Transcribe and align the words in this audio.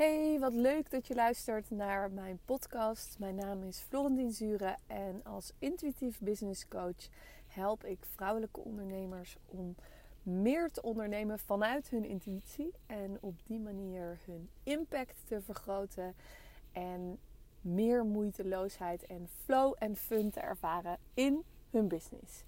Hey, 0.00 0.38
wat 0.38 0.52
leuk 0.52 0.90
dat 0.90 1.06
je 1.06 1.14
luistert 1.14 1.70
naar 1.70 2.10
mijn 2.10 2.40
podcast. 2.44 3.18
Mijn 3.18 3.34
naam 3.34 3.62
is 3.62 3.78
Florentien 3.78 4.32
Zure 4.32 4.76
en 4.86 5.24
als 5.24 5.52
intuïtief 5.58 6.18
business 6.20 6.68
coach 6.68 7.08
help 7.46 7.84
ik 7.84 7.98
vrouwelijke 8.14 8.60
ondernemers 8.60 9.36
om 9.46 9.74
meer 10.22 10.70
te 10.70 10.82
ondernemen 10.82 11.38
vanuit 11.38 11.88
hun 11.90 12.04
intuïtie 12.04 12.74
en 12.86 13.18
op 13.20 13.34
die 13.44 13.58
manier 13.58 14.18
hun 14.24 14.50
impact 14.62 15.22
te 15.26 15.40
vergroten 15.42 16.14
en 16.72 17.18
meer 17.60 18.04
moeiteloosheid 18.04 19.06
en 19.06 19.28
flow 19.44 19.74
en 19.78 19.96
fun 19.96 20.30
te 20.30 20.40
ervaren 20.40 20.98
in 21.14 21.44
hun 21.70 21.88
business. 21.88 22.42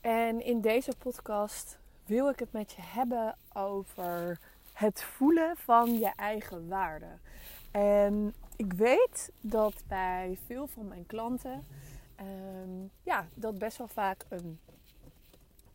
En 0.00 0.40
in 0.40 0.60
deze 0.60 0.92
podcast 0.98 1.78
wil 2.04 2.28
ik 2.28 2.38
het 2.38 2.52
met 2.52 2.72
je 2.72 2.82
hebben 2.82 3.36
over 3.52 4.38
het 4.74 5.02
voelen 5.02 5.56
van 5.56 5.98
je 5.98 6.12
eigen 6.16 6.68
waarde. 6.68 7.18
En 7.70 8.34
ik 8.56 8.72
weet 8.72 9.32
dat 9.40 9.82
bij 9.86 10.38
veel 10.46 10.66
van 10.66 10.88
mijn 10.88 11.06
klanten 11.06 11.64
um, 12.20 12.90
ja, 13.02 13.26
dat 13.34 13.58
best 13.58 13.78
wel 13.78 13.88
vaak 13.88 14.24
een 14.28 14.58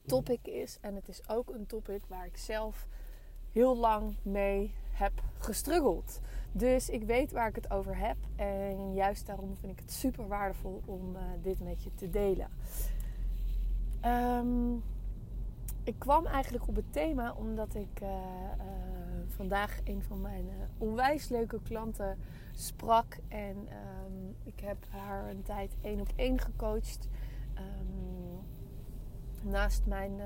topic 0.05 0.47
is. 0.47 0.77
En 0.81 0.95
het 0.95 1.07
is 1.07 1.29
ook 1.29 1.49
een 1.49 1.65
topic 1.65 2.01
waar 2.07 2.25
ik 2.25 2.37
zelf 2.37 2.87
heel 3.51 3.77
lang 3.77 4.15
mee 4.21 4.73
heb 4.91 5.11
gestruggeld. 5.37 6.19
Dus 6.51 6.89
ik 6.89 7.03
weet 7.03 7.31
waar 7.31 7.47
ik 7.47 7.55
het 7.55 7.71
over 7.71 7.97
heb. 7.97 8.17
En 8.35 8.93
juist 8.93 9.25
daarom 9.25 9.55
vind 9.55 9.71
ik 9.71 9.79
het 9.79 9.91
super 9.91 10.27
waardevol 10.27 10.81
om 10.85 11.15
uh, 11.15 11.21
dit 11.41 11.59
met 11.59 11.83
je 11.83 11.95
te 11.95 12.09
delen. 12.09 12.49
Um, 14.05 14.83
ik 15.89 15.99
kwam 15.99 16.25
eigenlijk 16.25 16.67
op 16.67 16.75
het 16.75 16.93
thema 16.93 17.33
omdat 17.33 17.75
ik 17.75 18.01
uh, 18.01 18.09
uh, 18.09 18.63
vandaag 19.27 19.79
een 19.83 20.03
van 20.03 20.21
mijn 20.21 20.45
uh, 20.45 20.53
onwijs 20.77 21.29
leuke 21.29 21.61
klanten 21.61 22.17
sprak. 22.51 23.17
En 23.27 23.57
um, 23.57 24.35
ik 24.43 24.59
heb 24.59 24.77
haar 24.89 25.29
een 25.29 25.43
tijd 25.43 25.75
één 25.81 26.01
op 26.01 26.11
één 26.15 26.39
gecoacht. 26.39 27.07
Um, 27.57 28.39
naast 29.51 29.85
mijn 29.85 30.21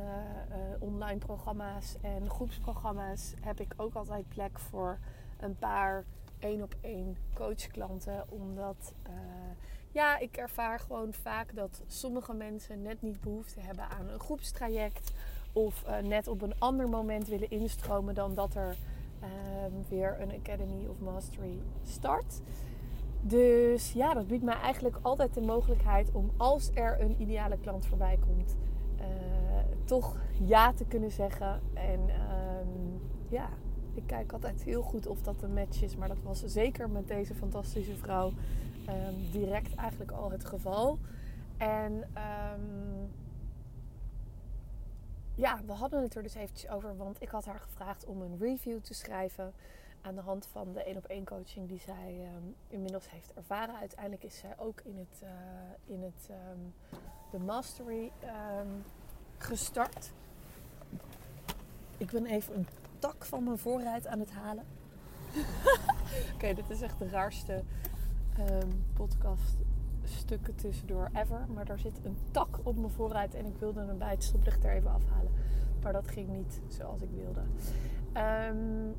online 0.80 1.20
programma's 1.20 1.96
en 2.02 2.30
groepsprogramma's 2.30 3.34
heb 3.42 3.60
ik 3.60 3.74
ook 3.78 3.94
altijd 3.94 4.28
plek 4.28 4.60
voor 4.60 4.98
een 5.40 5.56
paar 5.56 6.06
één 6.40 6.62
op 6.62 6.76
één 6.82 7.18
coachklanten. 7.34 8.26
Omdat 8.30 8.94
ja, 9.92 10.18
ik 10.18 10.38
ervaar 10.38 10.80
gewoon 10.80 11.14
vaak 11.14 11.56
dat 11.56 11.82
sommige 11.88 12.34
mensen 12.34 12.82
net 12.82 13.02
niet 13.02 13.22
behoefte 13.22 13.60
hebben 13.60 13.90
aan 13.90 14.08
een 14.08 14.20
groepstraject 14.20 15.12
of 15.54 15.84
uh, 15.88 15.98
net 15.98 16.28
op 16.28 16.42
een 16.42 16.60
ander 16.60 16.90
moment 16.90 17.28
willen 17.28 17.50
instromen 17.50 18.16
dan 18.16 18.34
dat 18.34 18.56
er 18.56 18.76
um, 19.24 19.86
weer 19.90 20.22
een 20.22 20.32
Academy 20.32 20.86
of 20.90 21.00
Mastery 21.00 21.62
start. 21.84 22.42
Dus 23.22 23.92
ja, 23.92 24.14
dat 24.14 24.28
biedt 24.28 24.44
mij 24.44 24.56
eigenlijk 24.56 24.98
altijd 25.02 25.34
de 25.34 25.42
mogelijkheid 25.42 26.12
om 26.12 26.32
als 26.38 26.72
er 26.74 27.02
een 27.02 27.22
ideale 27.22 27.58
klant 27.58 27.86
voorbij 27.86 28.18
komt, 28.28 28.56
uh, 29.00 29.06
toch 29.86 30.18
ja 30.40 30.74
te 30.74 30.86
kunnen 30.86 31.12
zeggen. 31.12 31.62
En 31.74 32.00
um, 32.00 33.02
ja, 33.30 33.50
ik 33.94 34.04
kijk 34.06 34.32
altijd 34.34 34.64
heel 34.64 34.82
goed 34.82 35.08
of 35.08 35.22
dat 35.22 35.42
een 35.42 35.54
match 35.54 35.82
is. 35.82 35.96
Maar 35.96 36.08
dat 36.08 36.22
was 36.24 36.44
zeker 36.46 36.90
met 36.90 37.08
deze 37.08 37.34
fantastische 37.36 37.96
vrouw 37.96 38.28
um, 38.28 39.32
direct 39.32 39.76
eigenlijk 39.76 40.12
al 40.12 40.32
het 40.32 40.46
geval. 40.46 40.98
En 41.58 42.04
ja, 45.36 45.60
we 45.66 45.72
hadden 45.72 46.02
het 46.02 46.16
er 46.16 46.24
dus 46.24 46.34
eventjes 46.34 46.70
over, 46.70 46.98
want 46.98 47.22
ik 47.22 47.30
had 47.30 47.46
haar 47.46 47.60
gevraagd 47.60 48.06
om 48.06 48.22
een 48.22 48.38
review 48.40 48.80
te 48.82 48.94
schrijven 48.94 49.54
aan 50.02 50.16
de 50.16 50.22
hand 50.22 50.46
van 50.46 50.74
de 50.74 50.84
één 50.84 50.98
op 50.98 51.06
één 51.06 51.26
coaching 51.26 51.68
die 51.68 51.80
zij 51.80 52.30
um, 52.36 52.56
inmiddels 52.68 53.10
heeft 53.10 53.34
ervaren. 53.34 53.76
Uiteindelijk 53.76 54.24
is 54.24 54.38
zij 54.38 54.54
ook 54.58 54.82
in 54.82 54.98
het, 54.98 55.22
uh, 55.24 55.30
in 55.96 56.04
het 56.04 56.30
um, 56.30 56.74
de 57.32 57.40
mastery 57.40 58.12
um, 58.24 58.84
gestart. 59.38 60.12
Ik 61.98 62.12
ben 62.12 62.26
even 62.26 62.56
een 62.56 62.68
tak 63.00 63.26
van 63.26 63.44
mijn 63.44 63.58
voorruit 63.58 64.08
aan 64.08 64.20
het 64.20 64.32
halen. 64.32 64.66
Oké, 66.34 66.54
dit 66.54 66.70
is 66.70 66.82
echt 66.82 67.00
de 67.00 67.10
raarste 67.10 67.64
podcast 68.94 69.56
stukken 70.04 70.56
tussendoor 70.56 71.10
ever. 71.14 71.46
Maar 71.54 71.66
daar 71.66 71.80
zit 71.80 72.00
een 72.04 72.18
tak 72.32 72.60
op 72.64 72.76
mijn 72.76 72.92
voorruit 72.92 73.36
en 73.36 73.46
ik 73.46 73.56
wilde 73.60 73.86
hem 73.86 73.98
bij 73.98 74.12
het 74.12 74.24
stoplicht 74.24 74.64
er 74.64 74.72
even 74.72 74.92
afhalen. 74.92 75.32
Maar 75.84 75.94
dat 75.94 76.08
ging 76.08 76.30
niet 76.30 76.62
zoals 76.68 77.02
ik 77.02 77.10
wilde. 77.16 77.42
Um, 78.52 78.96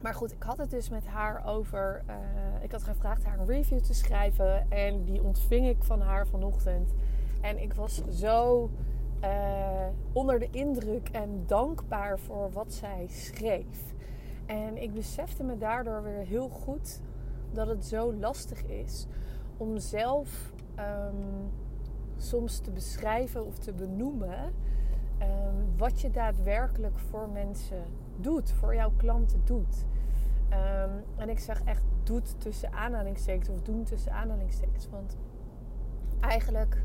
maar 0.00 0.14
goed, 0.14 0.32
ik 0.32 0.42
had 0.42 0.58
het 0.58 0.70
dus 0.70 0.88
met 0.88 1.06
haar 1.06 1.46
over. 1.46 2.02
Uh, 2.08 2.14
ik 2.62 2.72
had 2.72 2.82
gevraagd 2.82 3.24
haar 3.24 3.38
een 3.38 3.46
review 3.46 3.80
te 3.80 3.94
schrijven. 3.94 4.70
En 4.70 5.04
die 5.04 5.22
ontving 5.22 5.68
ik 5.68 5.84
van 5.84 6.00
haar 6.00 6.26
vanochtend. 6.26 6.94
En 7.40 7.62
ik 7.62 7.74
was 7.74 8.02
zo 8.10 8.70
uh, 9.24 9.86
onder 10.12 10.38
de 10.38 10.48
indruk 10.50 11.08
en 11.08 11.42
dankbaar 11.46 12.18
voor 12.18 12.50
wat 12.50 12.72
zij 12.72 13.06
schreef. 13.08 13.94
En 14.46 14.82
ik 14.82 14.94
besefte 14.94 15.44
me 15.44 15.58
daardoor 15.58 16.02
weer 16.02 16.26
heel 16.26 16.48
goed 16.48 17.00
dat 17.52 17.66
het 17.66 17.84
zo 17.84 18.14
lastig 18.14 18.64
is 18.64 19.06
om 19.58 19.78
zelf 19.78 20.52
um, 20.78 21.50
soms 22.16 22.58
te 22.58 22.70
beschrijven 22.70 23.46
of 23.46 23.58
te 23.58 23.72
benoemen 23.72 24.52
um, 25.22 25.76
wat 25.76 26.00
je 26.00 26.10
daadwerkelijk 26.10 26.98
voor 26.98 27.28
mensen 27.28 27.82
doet, 28.16 28.52
voor 28.52 28.74
jouw 28.74 28.92
klanten 28.96 29.40
doet. 29.44 29.84
Um, 30.50 31.04
en 31.16 31.28
ik 31.28 31.38
zeg 31.38 31.62
echt 31.64 31.82
doet 32.02 32.40
tussen 32.40 32.72
aanhalingstekens 32.72 33.48
of 33.48 33.62
doen 33.62 33.84
tussen 33.84 34.12
aanhalingstekens. 34.12 34.88
Want 34.90 35.16
eigenlijk 36.20 36.82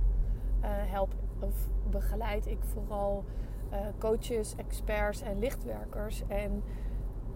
uh, 0.61 0.69
help 0.69 1.13
of 1.39 1.69
begeleid 1.89 2.47
ik 2.47 2.59
vooral 2.63 3.23
uh, 3.71 3.79
coaches, 3.97 4.55
experts 4.55 5.21
en 5.21 5.39
lichtwerkers. 5.39 6.23
En 6.27 6.63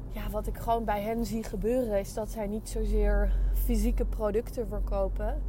ja, 0.10 0.30
wat 0.30 0.48
ik 0.48 0.58
gewoon 0.58 0.86
bij 0.86 1.02
hen 1.02 1.26
zie 1.26 1.44
gebeuren 1.44 2.00
is 2.00 2.14
dat 2.14 2.30
zij 2.30 2.48
niet 2.48 2.70
zozeer 2.70 3.32
fysieke 3.54 4.06
producten 4.06 4.68
verkopen, 4.68 5.42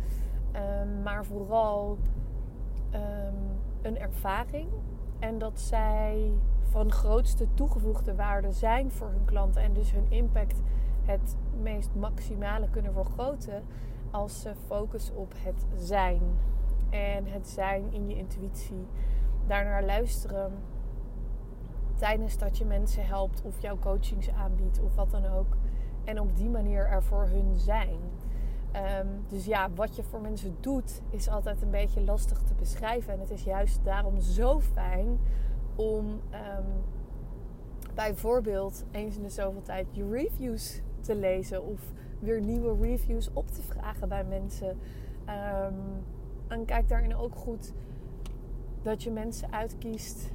um, 0.81 1.03
maar 1.03 1.25
vooral 1.25 1.99
um, 2.95 3.35
een 3.83 3.99
ervaring. 3.99 4.69
En 5.19 5.39
dat 5.39 5.61
zij 5.61 6.33
van 6.71 6.93
grootste 6.93 7.47
toegevoegde 7.55 8.15
waarde 8.15 8.53
zijn 8.53 8.91
voor 8.91 9.09
hun 9.09 9.25
klanten 9.25 9.63
en 9.63 9.73
dus 9.73 9.93
hun 9.93 10.07
impact 10.09 10.61
het 11.05 11.37
meest 11.63 11.91
maximale 11.95 12.69
kunnen 12.71 12.93
vergroten 12.93 13.63
als 14.11 14.41
ze 14.41 14.53
focussen 14.67 15.17
op 15.17 15.35
het 15.37 15.67
zijn. 15.77 16.21
En 16.91 17.27
het 17.27 17.49
zijn 17.49 17.93
in 17.93 18.09
je 18.09 18.17
intuïtie. 18.17 18.87
Daarnaar 19.47 19.85
luisteren 19.85 20.53
tijdens 21.99 22.39
dat 22.39 22.59
je 22.59 22.65
mensen 22.65 23.07
helpt 23.07 23.43
of 23.43 23.61
jouw 23.61 23.79
coachings 23.79 24.31
aanbiedt 24.31 24.81
of 24.81 24.95
wat 24.95 25.11
dan 25.11 25.27
ook. 25.27 25.57
En 26.05 26.21
op 26.21 26.37
die 26.37 26.49
manier 26.49 26.87
er 26.87 27.03
voor 27.03 27.27
hun 27.27 27.57
zijn. 27.57 27.99
Um, 29.01 29.25
dus 29.29 29.45
ja, 29.45 29.71
wat 29.75 29.97
je 29.97 30.03
voor 30.03 30.21
mensen 30.21 30.57
doet 30.61 31.03
is 31.11 31.29
altijd 31.29 31.63
een 31.63 31.71
beetje 31.71 32.05
lastig 32.05 32.43
te 32.43 32.55
beschrijven. 32.55 33.13
En 33.13 33.21
het 33.21 33.31
is 33.31 33.43
juist 33.43 33.85
daarom 33.85 34.21
zo 34.21 34.61
fijn 34.61 35.19
om 35.77 36.07
um, 36.07 36.85
bijvoorbeeld 37.95 38.85
eens 38.91 39.17
in 39.17 39.23
de 39.23 39.29
zoveel 39.29 39.63
tijd 39.63 39.87
je 39.91 40.11
reviews 40.11 40.81
te 41.01 41.17
lezen 41.17 41.65
of 41.65 41.81
weer 42.19 42.41
nieuwe 42.41 42.77
reviews 42.81 43.31
op 43.33 43.49
te 43.51 43.63
vragen 43.63 44.09
bij 44.09 44.25
mensen. 44.25 44.69
Um, 44.69 46.05
en 46.49 46.65
kijk 46.65 46.89
daarin 46.89 47.17
ook 47.17 47.35
goed 47.35 47.73
dat 48.83 49.03
je 49.03 49.11
mensen 49.11 49.53
uitkiest 49.53 50.31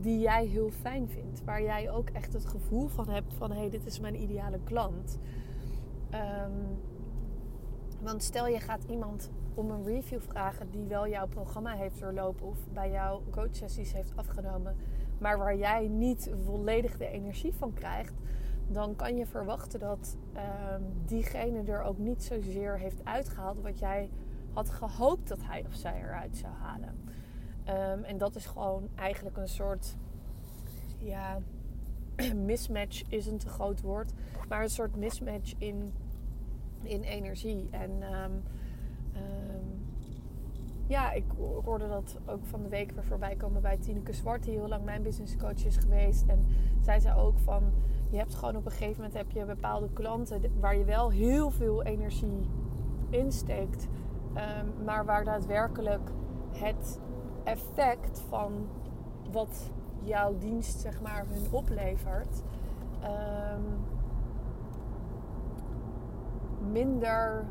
die 0.00 0.18
jij 0.18 0.46
heel 0.46 0.70
fijn 0.70 1.08
vindt. 1.08 1.44
Waar 1.44 1.62
jij 1.62 1.90
ook 1.90 2.08
echt 2.08 2.32
het 2.32 2.46
gevoel 2.46 2.88
van 2.88 3.08
hebt 3.08 3.34
van 3.34 3.50
hé, 3.50 3.58
hey, 3.58 3.70
dit 3.70 3.86
is 3.86 4.00
mijn 4.00 4.22
ideale 4.22 4.58
klant. 4.64 5.18
Um, 6.14 6.78
want 8.02 8.22
stel 8.22 8.46
je 8.46 8.60
gaat 8.60 8.84
iemand 8.84 9.30
om 9.54 9.70
een 9.70 9.84
review 9.84 10.20
vragen 10.20 10.70
die 10.70 10.86
wel 10.86 11.08
jouw 11.08 11.26
programma 11.26 11.72
heeft 11.72 12.00
doorlopen 12.00 12.46
of 12.46 12.58
bij 12.72 12.90
jouw 12.90 13.22
coachsessies 13.30 13.92
heeft 13.92 14.16
afgenomen, 14.16 14.76
maar 15.18 15.38
waar 15.38 15.56
jij 15.56 15.88
niet 15.88 16.30
volledig 16.44 16.96
de 16.96 17.08
energie 17.08 17.54
van 17.54 17.72
krijgt, 17.72 18.14
dan 18.68 18.96
kan 18.96 19.16
je 19.16 19.26
verwachten 19.26 19.80
dat 19.80 20.16
um, 20.36 20.82
diegene 21.04 21.62
er 21.62 21.82
ook 21.82 21.98
niet 21.98 22.22
zozeer 22.22 22.78
heeft 22.78 23.04
uitgehaald 23.04 23.60
wat 23.60 23.78
jij 23.78 24.10
had 24.52 24.70
gehoopt 24.70 25.28
dat 25.28 25.38
hij 25.42 25.64
of 25.66 25.74
zij 25.74 26.02
eruit 26.02 26.36
zou 26.36 26.52
halen. 26.52 26.94
Um, 27.68 28.04
en 28.04 28.18
dat 28.18 28.34
is 28.34 28.46
gewoon 28.46 28.88
eigenlijk 28.94 29.36
een 29.36 29.48
soort, 29.48 29.96
ja, 30.98 31.38
mismatch 32.46 33.02
is 33.08 33.26
een 33.26 33.38
te 33.38 33.48
groot 33.48 33.80
woord, 33.80 34.12
maar 34.48 34.62
een 34.62 34.70
soort 34.70 34.96
mismatch 34.96 35.54
in, 35.58 35.92
in 36.82 37.02
energie. 37.02 37.68
En 37.70 37.90
um, 37.90 38.42
um, 39.16 39.86
ja, 40.86 41.12
ik 41.12 41.24
hoorde 41.64 41.88
dat 41.88 42.18
ook 42.26 42.44
van 42.46 42.62
de 42.62 42.68
week 42.68 42.90
weer 42.90 43.04
voorbij 43.04 43.34
komen 43.36 43.62
bij 43.62 43.76
Tineke 43.76 44.12
Zwart, 44.12 44.42
die 44.42 44.52
heel 44.52 44.68
lang 44.68 44.84
mijn 44.84 45.02
business 45.02 45.36
coach 45.36 45.64
is 45.64 45.76
geweest. 45.76 46.24
En 46.26 46.46
zij 46.80 47.00
zei 47.00 47.18
ook 47.18 47.38
van, 47.38 47.62
je 48.10 48.16
hebt 48.16 48.34
gewoon 48.34 48.56
op 48.56 48.64
een 48.64 48.72
gegeven 48.72 48.96
moment 48.96 49.14
heb 49.14 49.30
je 49.30 49.44
bepaalde 49.44 49.88
klanten 49.92 50.40
waar 50.60 50.76
je 50.76 50.84
wel 50.84 51.10
heel 51.10 51.50
veel 51.50 51.82
energie 51.82 52.48
insteekt, 53.10 53.86
um, 54.34 54.84
maar 54.84 55.04
waar 55.04 55.24
daadwerkelijk 55.24 56.10
het 56.52 57.00
effect 57.44 58.22
van 58.28 58.66
wat 59.32 59.70
jouw 60.00 60.38
dienst 60.38 60.80
zeg 60.80 61.00
maar 61.00 61.24
hun 61.28 61.46
oplevert 61.50 62.42
um, 63.02 63.84
minder 66.72 67.44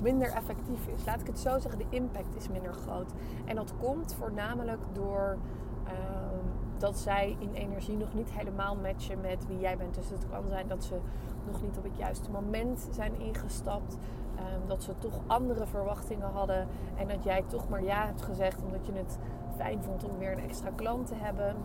minder 0.00 0.32
effectief 0.32 0.86
is. 0.86 1.04
Laat 1.04 1.20
ik 1.20 1.26
het 1.26 1.38
zo 1.38 1.58
zeggen, 1.58 1.78
de 1.78 1.96
impact 1.96 2.36
is 2.36 2.48
minder 2.48 2.72
groot. 2.72 3.12
En 3.44 3.56
dat 3.56 3.72
komt 3.78 4.14
voornamelijk 4.14 4.80
door 4.92 5.38
ehm, 5.84 6.44
dat 6.78 6.98
zij 6.98 7.36
in 7.38 7.52
energie 7.52 7.96
nog 7.96 8.14
niet 8.14 8.30
helemaal 8.32 8.76
matchen 8.76 9.20
met 9.20 9.46
wie 9.46 9.58
jij 9.58 9.76
bent. 9.76 9.94
Dus 9.94 10.10
het 10.10 10.28
kan 10.30 10.48
zijn 10.48 10.68
dat 10.68 10.84
ze 10.84 10.98
nog 11.46 11.62
niet 11.62 11.78
op 11.78 11.84
het 11.84 11.96
juiste 11.96 12.30
moment 12.30 12.88
zijn 12.90 13.20
ingestapt. 13.20 13.96
Ehm, 14.38 14.66
dat 14.66 14.82
ze 14.82 14.98
toch 14.98 15.20
andere 15.26 15.66
verwachtingen 15.66 16.30
hadden. 16.30 16.66
En 16.96 17.08
dat 17.08 17.24
jij 17.24 17.42
toch 17.46 17.68
maar 17.68 17.82
ja 17.82 18.04
hebt 18.06 18.22
gezegd 18.22 18.62
omdat 18.62 18.86
je 18.86 18.92
het 18.92 19.18
fijn 19.56 19.82
vond 19.82 20.04
om 20.04 20.18
weer 20.18 20.32
een 20.32 20.44
extra 20.44 20.70
klant 20.74 21.06
te 21.06 21.14
hebben. 21.14 21.56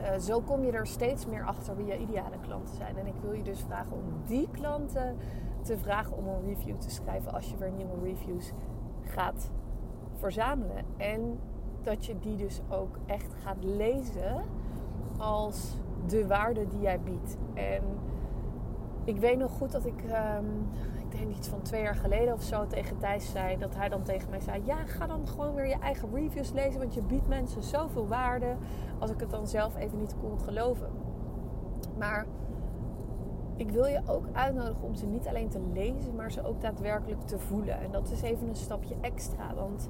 Uh, 0.00 0.18
zo 0.18 0.40
kom 0.40 0.64
je 0.64 0.72
er 0.72 0.86
steeds 0.86 1.26
meer 1.26 1.44
achter 1.44 1.76
wie 1.76 1.86
je 1.86 1.98
ideale 1.98 2.38
klanten 2.40 2.76
zijn. 2.76 2.96
En 2.98 3.06
ik 3.06 3.14
wil 3.20 3.32
je 3.32 3.42
dus 3.42 3.60
vragen 3.60 3.92
om 3.92 4.02
die 4.24 4.48
klanten 4.50 5.16
te 5.62 5.78
vragen 5.78 6.16
om 6.16 6.28
een 6.28 6.44
review 6.44 6.76
te 6.76 6.90
schrijven 6.90 7.32
als 7.32 7.50
je 7.50 7.56
weer 7.56 7.70
nieuwe 7.70 8.00
reviews 8.02 8.52
gaat 9.02 9.50
verzamelen. 10.12 10.84
En 10.96 11.38
dat 11.82 12.06
je 12.06 12.18
die 12.18 12.36
dus 12.36 12.60
ook 12.68 12.98
echt 13.06 13.34
gaat 13.42 13.64
lezen 13.64 14.42
als 15.18 15.76
de 16.06 16.26
waarde 16.26 16.66
die 16.68 16.80
jij 16.80 17.00
biedt. 17.00 17.36
En 17.54 17.82
ik 19.04 19.18
weet 19.18 19.38
nog 19.38 19.50
goed 19.50 19.72
dat 19.72 19.86
ik, 19.86 20.02
ik 21.05 21.05
denk 21.18 21.36
iets 21.36 21.48
van 21.48 21.62
twee 21.62 21.82
jaar 21.82 21.94
geleden 21.94 22.34
of 22.34 22.42
zo 22.42 22.66
tegen 22.66 22.98
Thijs 22.98 23.30
zei. 23.30 23.58
Dat 23.58 23.74
hij 23.74 23.88
dan 23.88 24.02
tegen 24.02 24.30
mij 24.30 24.40
zei: 24.40 24.62
Ja, 24.64 24.86
ga 24.86 25.06
dan 25.06 25.28
gewoon 25.28 25.54
weer 25.54 25.66
je 25.66 25.78
eigen 25.78 26.14
reviews 26.14 26.52
lezen. 26.52 26.80
Want 26.80 26.94
je 26.94 27.02
biedt 27.02 27.28
mensen 27.28 27.62
zoveel 27.62 28.06
waarde. 28.06 28.56
Als 28.98 29.10
ik 29.10 29.20
het 29.20 29.30
dan 29.30 29.46
zelf 29.46 29.76
even 29.76 29.98
niet 29.98 30.14
kon 30.20 30.40
geloven. 30.40 30.90
Maar 31.98 32.26
ik 33.56 33.70
wil 33.70 33.84
je 33.84 34.00
ook 34.06 34.24
uitnodigen 34.32 34.82
om 34.82 34.94
ze 34.94 35.06
niet 35.06 35.26
alleen 35.26 35.48
te 35.48 35.60
lezen, 35.72 36.14
maar 36.14 36.32
ze 36.32 36.46
ook 36.46 36.60
daadwerkelijk 36.60 37.20
te 37.20 37.38
voelen. 37.38 37.80
En 37.80 37.90
dat 37.90 38.10
is 38.10 38.22
even 38.22 38.48
een 38.48 38.56
stapje 38.56 38.94
extra. 39.00 39.54
Want 39.54 39.88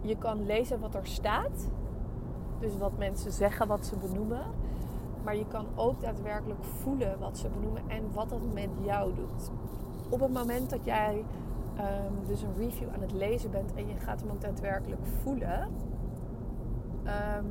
je 0.00 0.16
kan 0.16 0.46
lezen 0.46 0.80
wat 0.80 0.94
er 0.94 1.06
staat. 1.06 1.68
Dus 2.60 2.78
wat 2.78 2.98
mensen 2.98 3.32
zeggen, 3.32 3.66
wat 3.66 3.86
ze 3.86 3.96
benoemen. 3.96 4.42
Maar 5.24 5.36
je 5.36 5.46
kan 5.46 5.66
ook 5.74 6.00
daadwerkelijk 6.00 6.64
voelen 6.64 7.18
wat 7.18 7.38
ze 7.38 7.48
benoemen 7.48 7.82
en 7.88 8.12
wat 8.12 8.28
dat 8.28 8.52
met 8.52 8.68
jou 8.84 9.14
doet. 9.14 9.50
Op 10.08 10.20
het 10.20 10.32
moment 10.32 10.70
dat 10.70 10.84
jij 10.84 11.24
ehm, 11.76 12.12
dus 12.26 12.42
een 12.42 12.54
review 12.56 12.88
aan 12.94 13.00
het 13.00 13.12
lezen 13.12 13.50
bent 13.50 13.74
en 13.74 13.88
je 13.88 13.96
gaat 13.96 14.20
hem 14.20 14.30
ook 14.30 14.40
daadwerkelijk 14.40 15.06
voelen, 15.22 15.68
ehm, 17.04 17.44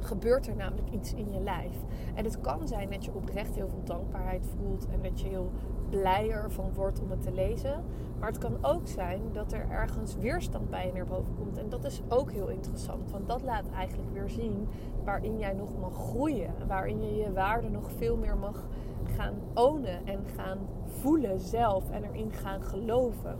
gebeurt 0.00 0.46
er 0.46 0.56
namelijk 0.56 0.90
iets 0.90 1.14
in 1.14 1.32
je 1.32 1.40
lijf. 1.40 1.76
En 2.14 2.24
het 2.24 2.40
kan 2.40 2.68
zijn 2.68 2.90
dat 2.90 3.04
je 3.04 3.14
oprecht 3.14 3.54
heel 3.54 3.68
veel 3.68 3.84
dankbaarheid 3.84 4.46
voelt 4.56 4.86
en 4.92 5.02
dat 5.02 5.20
je 5.20 5.28
heel 5.28 5.50
blijer 5.90 6.50
van 6.50 6.72
wordt 6.74 7.00
om 7.00 7.10
het 7.10 7.22
te 7.22 7.32
lezen. 7.32 7.84
Maar 8.18 8.28
het 8.28 8.38
kan 8.38 8.64
ook 8.64 8.88
zijn 8.88 9.20
dat 9.32 9.52
er 9.52 9.70
ergens 9.70 10.16
weerstand 10.16 10.70
bij 10.70 10.86
je 10.86 10.92
naar 10.92 11.06
boven 11.06 11.34
komt. 11.34 11.58
En 11.58 11.68
dat 11.68 11.84
is 11.84 12.02
ook 12.08 12.32
heel 12.32 12.48
interessant, 12.48 13.10
want 13.10 13.28
dat 13.28 13.42
laat 13.42 13.70
eigenlijk 13.70 14.12
weer 14.12 14.28
zien 14.30 14.68
waarin 15.04 15.38
jij 15.38 15.52
nog 15.52 15.78
mag 15.80 15.94
groeien. 15.94 16.54
Waarin 16.66 17.00
je 17.00 17.14
je 17.14 17.32
waarde 17.32 17.68
nog 17.68 17.90
veel 17.92 18.16
meer 18.16 18.36
mag 18.36 18.66
gaan 19.08 19.34
ownen 19.54 20.06
en 20.06 20.24
gaan 20.36 20.58
voelen 20.86 21.40
zelf 21.40 21.90
en 21.90 22.04
erin 22.04 22.32
gaan 22.32 22.62
geloven. 22.62 23.38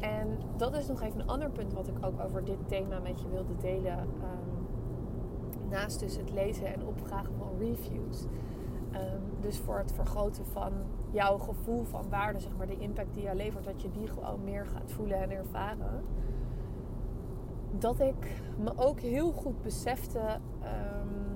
En 0.00 0.38
dat 0.56 0.74
is 0.74 0.88
nog 0.88 1.02
even 1.02 1.20
een 1.20 1.28
ander 1.28 1.50
punt 1.50 1.72
wat 1.72 1.88
ik 1.88 1.96
ook 2.00 2.20
over 2.20 2.44
dit 2.44 2.68
thema 2.68 2.98
met 2.98 3.20
je 3.20 3.28
wilde 3.28 3.56
delen. 3.56 3.98
Um, 3.98 4.66
naast 5.68 6.00
dus 6.00 6.16
het 6.16 6.32
lezen 6.32 6.74
en 6.74 6.86
opvragen 6.86 7.34
van 7.38 7.48
reviews. 7.58 8.24
Um, 8.92 9.40
dus 9.40 9.58
voor 9.58 9.78
het 9.78 9.92
vergroten 9.92 10.46
van 10.46 10.72
jouw 11.10 11.38
gevoel 11.38 11.84
van 11.84 12.08
waarde, 12.08 12.40
zeg 12.40 12.56
maar, 12.56 12.66
de 12.66 12.78
impact 12.78 13.14
die 13.14 13.22
jij 13.22 13.34
levert, 13.34 13.64
dat 13.64 13.82
je 13.82 13.90
die 13.90 14.06
gewoon 14.06 14.44
meer 14.44 14.66
gaat 14.66 14.92
voelen 14.92 15.22
en 15.22 15.30
ervaren. 15.30 16.02
Dat 17.78 18.00
ik 18.00 18.42
me 18.58 18.72
ook 18.76 19.00
heel 19.00 19.32
goed 19.32 19.62
besefte. 19.62 20.20
Um, 20.62 21.27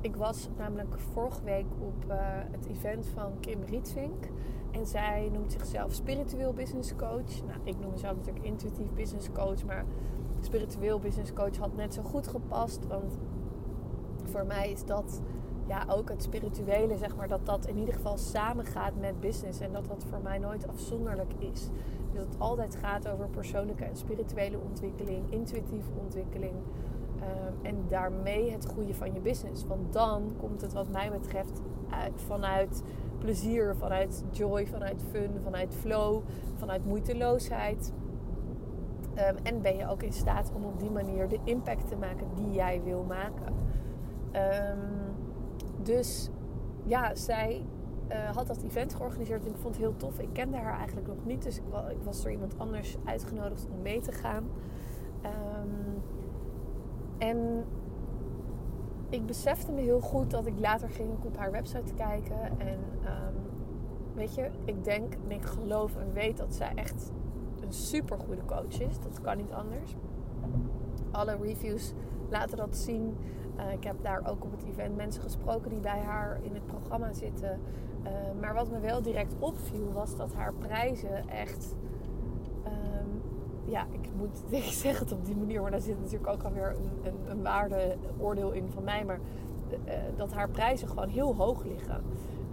ik 0.00 0.16
was 0.16 0.48
namelijk 0.56 0.98
vorige 1.12 1.44
week 1.44 1.66
op 1.80 2.04
uh, 2.08 2.16
het 2.50 2.66
event 2.66 3.06
van 3.06 3.32
Kim 3.40 3.62
Rietvink. 3.62 4.24
En 4.70 4.86
zij 4.86 5.30
noemt 5.32 5.52
zichzelf 5.52 5.92
spiritueel 5.92 6.52
business 6.52 6.96
coach. 6.96 7.44
Nou, 7.46 7.58
ik 7.64 7.80
noem 7.80 7.90
mezelf 7.90 8.16
natuurlijk 8.16 8.44
intuïtief 8.44 8.92
business 8.94 9.32
coach. 9.32 9.64
Maar 9.64 9.84
spiritueel 10.40 10.98
business 10.98 11.32
coach 11.32 11.56
had 11.56 11.76
net 11.76 11.94
zo 11.94 12.02
goed 12.02 12.28
gepast. 12.28 12.86
Want 12.86 13.16
voor 14.24 14.46
mij 14.46 14.70
is 14.70 14.84
dat 14.84 15.20
ja, 15.66 15.84
ook 15.88 16.08
het 16.08 16.22
spirituele, 16.22 16.96
zeg 16.96 17.16
maar, 17.16 17.28
dat 17.28 17.46
dat 17.46 17.66
in 17.66 17.78
ieder 17.78 17.94
geval 17.94 18.16
samengaat 18.16 18.92
met 19.00 19.20
business. 19.20 19.60
En 19.60 19.72
dat 19.72 19.88
dat 19.88 20.04
voor 20.08 20.20
mij 20.22 20.38
nooit 20.38 20.68
afzonderlijk 20.68 21.32
is. 21.38 21.68
Dus 22.10 22.14
dat 22.14 22.26
het 22.26 22.38
altijd 22.38 22.76
gaat 22.76 23.08
over 23.08 23.28
persoonlijke 23.28 23.84
en 23.84 23.96
spirituele 23.96 24.58
ontwikkeling, 24.58 25.30
intuïtieve 25.30 25.90
ontwikkeling. 26.02 26.54
Um, 27.20 27.54
en 27.62 27.84
daarmee 27.88 28.50
het 28.50 28.64
groeien 28.64 28.94
van 28.94 29.14
je 29.14 29.20
business. 29.20 29.66
Want 29.66 29.92
dan 29.92 30.32
komt 30.40 30.60
het, 30.60 30.72
wat 30.72 30.88
mij 30.88 31.10
betreft, 31.10 31.62
uit, 31.90 32.22
vanuit 32.22 32.82
plezier, 33.18 33.76
vanuit 33.76 34.24
joy, 34.30 34.66
vanuit 34.66 35.02
fun, 35.10 35.30
vanuit 35.42 35.74
flow, 35.74 36.22
vanuit 36.54 36.84
moeiteloosheid. 36.84 37.92
Um, 39.14 39.36
en 39.42 39.62
ben 39.62 39.76
je 39.76 39.88
ook 39.88 40.02
in 40.02 40.12
staat 40.12 40.52
om 40.54 40.64
op 40.64 40.78
die 40.80 40.90
manier 40.90 41.28
de 41.28 41.38
impact 41.44 41.88
te 41.88 41.96
maken 41.96 42.26
die 42.34 42.52
jij 42.52 42.82
wil 42.84 43.04
maken. 43.04 43.54
Um, 44.32 45.14
dus 45.82 46.30
ja, 46.84 47.14
zij 47.14 47.64
uh, 48.08 48.36
had 48.36 48.46
dat 48.46 48.62
event 48.62 48.94
georganiseerd 48.94 49.44
en 49.44 49.50
ik 49.50 49.56
vond 49.56 49.74
het 49.74 49.84
heel 49.84 49.96
tof. 49.96 50.18
Ik 50.18 50.32
kende 50.32 50.56
haar 50.56 50.76
eigenlijk 50.76 51.06
nog 51.06 51.24
niet, 51.24 51.42
dus 51.42 51.56
ik, 51.56 51.62
was 52.02 52.22
door 52.22 52.30
iemand 52.30 52.58
anders 52.58 52.96
uitgenodigd 53.04 53.68
om 53.70 53.82
mee 53.82 54.00
te 54.00 54.12
gaan. 54.12 54.44
En 57.18 57.64
ik 59.08 59.26
besefte 59.26 59.72
me 59.72 59.80
heel 59.80 60.00
goed 60.00 60.30
dat 60.30 60.46
ik 60.46 60.58
later 60.58 60.88
ging 60.88 61.10
op 61.24 61.36
haar 61.36 61.50
website 61.50 61.94
kijken. 61.94 62.58
En 62.58 62.78
um, 63.04 63.34
weet 64.14 64.34
je, 64.34 64.50
ik 64.64 64.84
denk 64.84 65.14
en 65.14 65.30
ik 65.30 65.44
geloof 65.44 65.96
en 65.96 66.12
weet 66.12 66.36
dat 66.36 66.54
zij 66.54 66.72
echt 66.74 67.12
een 67.60 67.72
super 67.72 68.18
goede 68.18 68.44
coach 68.44 68.80
is. 68.80 69.00
Dat 69.00 69.20
kan 69.20 69.36
niet 69.36 69.52
anders. 69.52 69.94
Alle 71.10 71.36
reviews 71.36 71.92
laten 72.28 72.56
dat 72.56 72.76
zien. 72.76 73.16
Uh, 73.56 73.72
ik 73.72 73.84
heb 73.84 74.02
daar 74.02 74.28
ook 74.30 74.44
op 74.44 74.50
het 74.50 74.64
event 74.64 74.96
mensen 74.96 75.22
gesproken 75.22 75.70
die 75.70 75.80
bij 75.80 76.00
haar 76.00 76.38
in 76.42 76.54
het 76.54 76.66
programma 76.66 77.12
zitten. 77.12 77.60
Uh, 78.02 78.10
maar 78.40 78.54
wat 78.54 78.70
me 78.70 78.80
wel 78.80 79.02
direct 79.02 79.34
opviel 79.38 79.92
was 79.92 80.16
dat 80.16 80.34
haar 80.34 80.54
prijzen 80.54 81.28
echt. 81.28 81.76
Ja, 83.68 83.86
ik 83.90 84.08
moet 84.16 84.42
ik 84.50 84.62
zeg 84.62 84.98
het 84.98 85.12
op 85.12 85.24
die 85.24 85.36
manier, 85.36 85.62
maar 85.62 85.70
daar 85.70 85.80
zit 85.80 86.00
natuurlijk 86.00 86.32
ook 86.32 86.42
alweer 86.42 86.76
een, 86.76 87.12
een, 87.12 87.30
een 87.30 87.42
waardeoordeel 87.42 88.50
in 88.50 88.68
van 88.70 88.84
mij. 88.84 89.04
Maar 89.04 89.20
uh, 89.70 89.94
dat 90.16 90.32
haar 90.32 90.48
prijzen 90.48 90.88
gewoon 90.88 91.08
heel 91.08 91.34
hoog 91.34 91.64
liggen. 91.64 92.02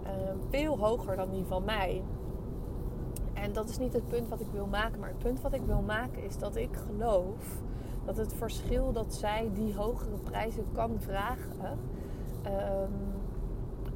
Ehm, 0.02 0.36
veel 0.48 0.78
hoger 0.78 1.16
dan 1.16 1.30
die 1.30 1.44
van 1.44 1.64
mij. 1.64 2.02
En 3.32 3.52
dat 3.52 3.68
is 3.68 3.78
niet 3.78 3.92
het 3.92 4.08
punt 4.08 4.28
wat 4.28 4.40
ik 4.40 4.46
wil 4.52 4.66
maken. 4.66 5.00
Maar 5.00 5.08
het 5.08 5.18
punt 5.18 5.40
wat 5.40 5.52
ik 5.52 5.62
wil 5.66 5.82
maken 5.82 6.22
is 6.22 6.38
dat 6.38 6.56
ik 6.56 6.76
geloof 6.86 7.62
dat 8.04 8.16
het 8.16 8.32
verschil 8.34 8.92
dat 8.92 9.14
zij 9.14 9.50
die 9.54 9.74
hogere 9.74 10.16
prijzen 10.24 10.64
kan 10.72 10.96
vragen. 10.98 11.78
Um, 12.46 13.15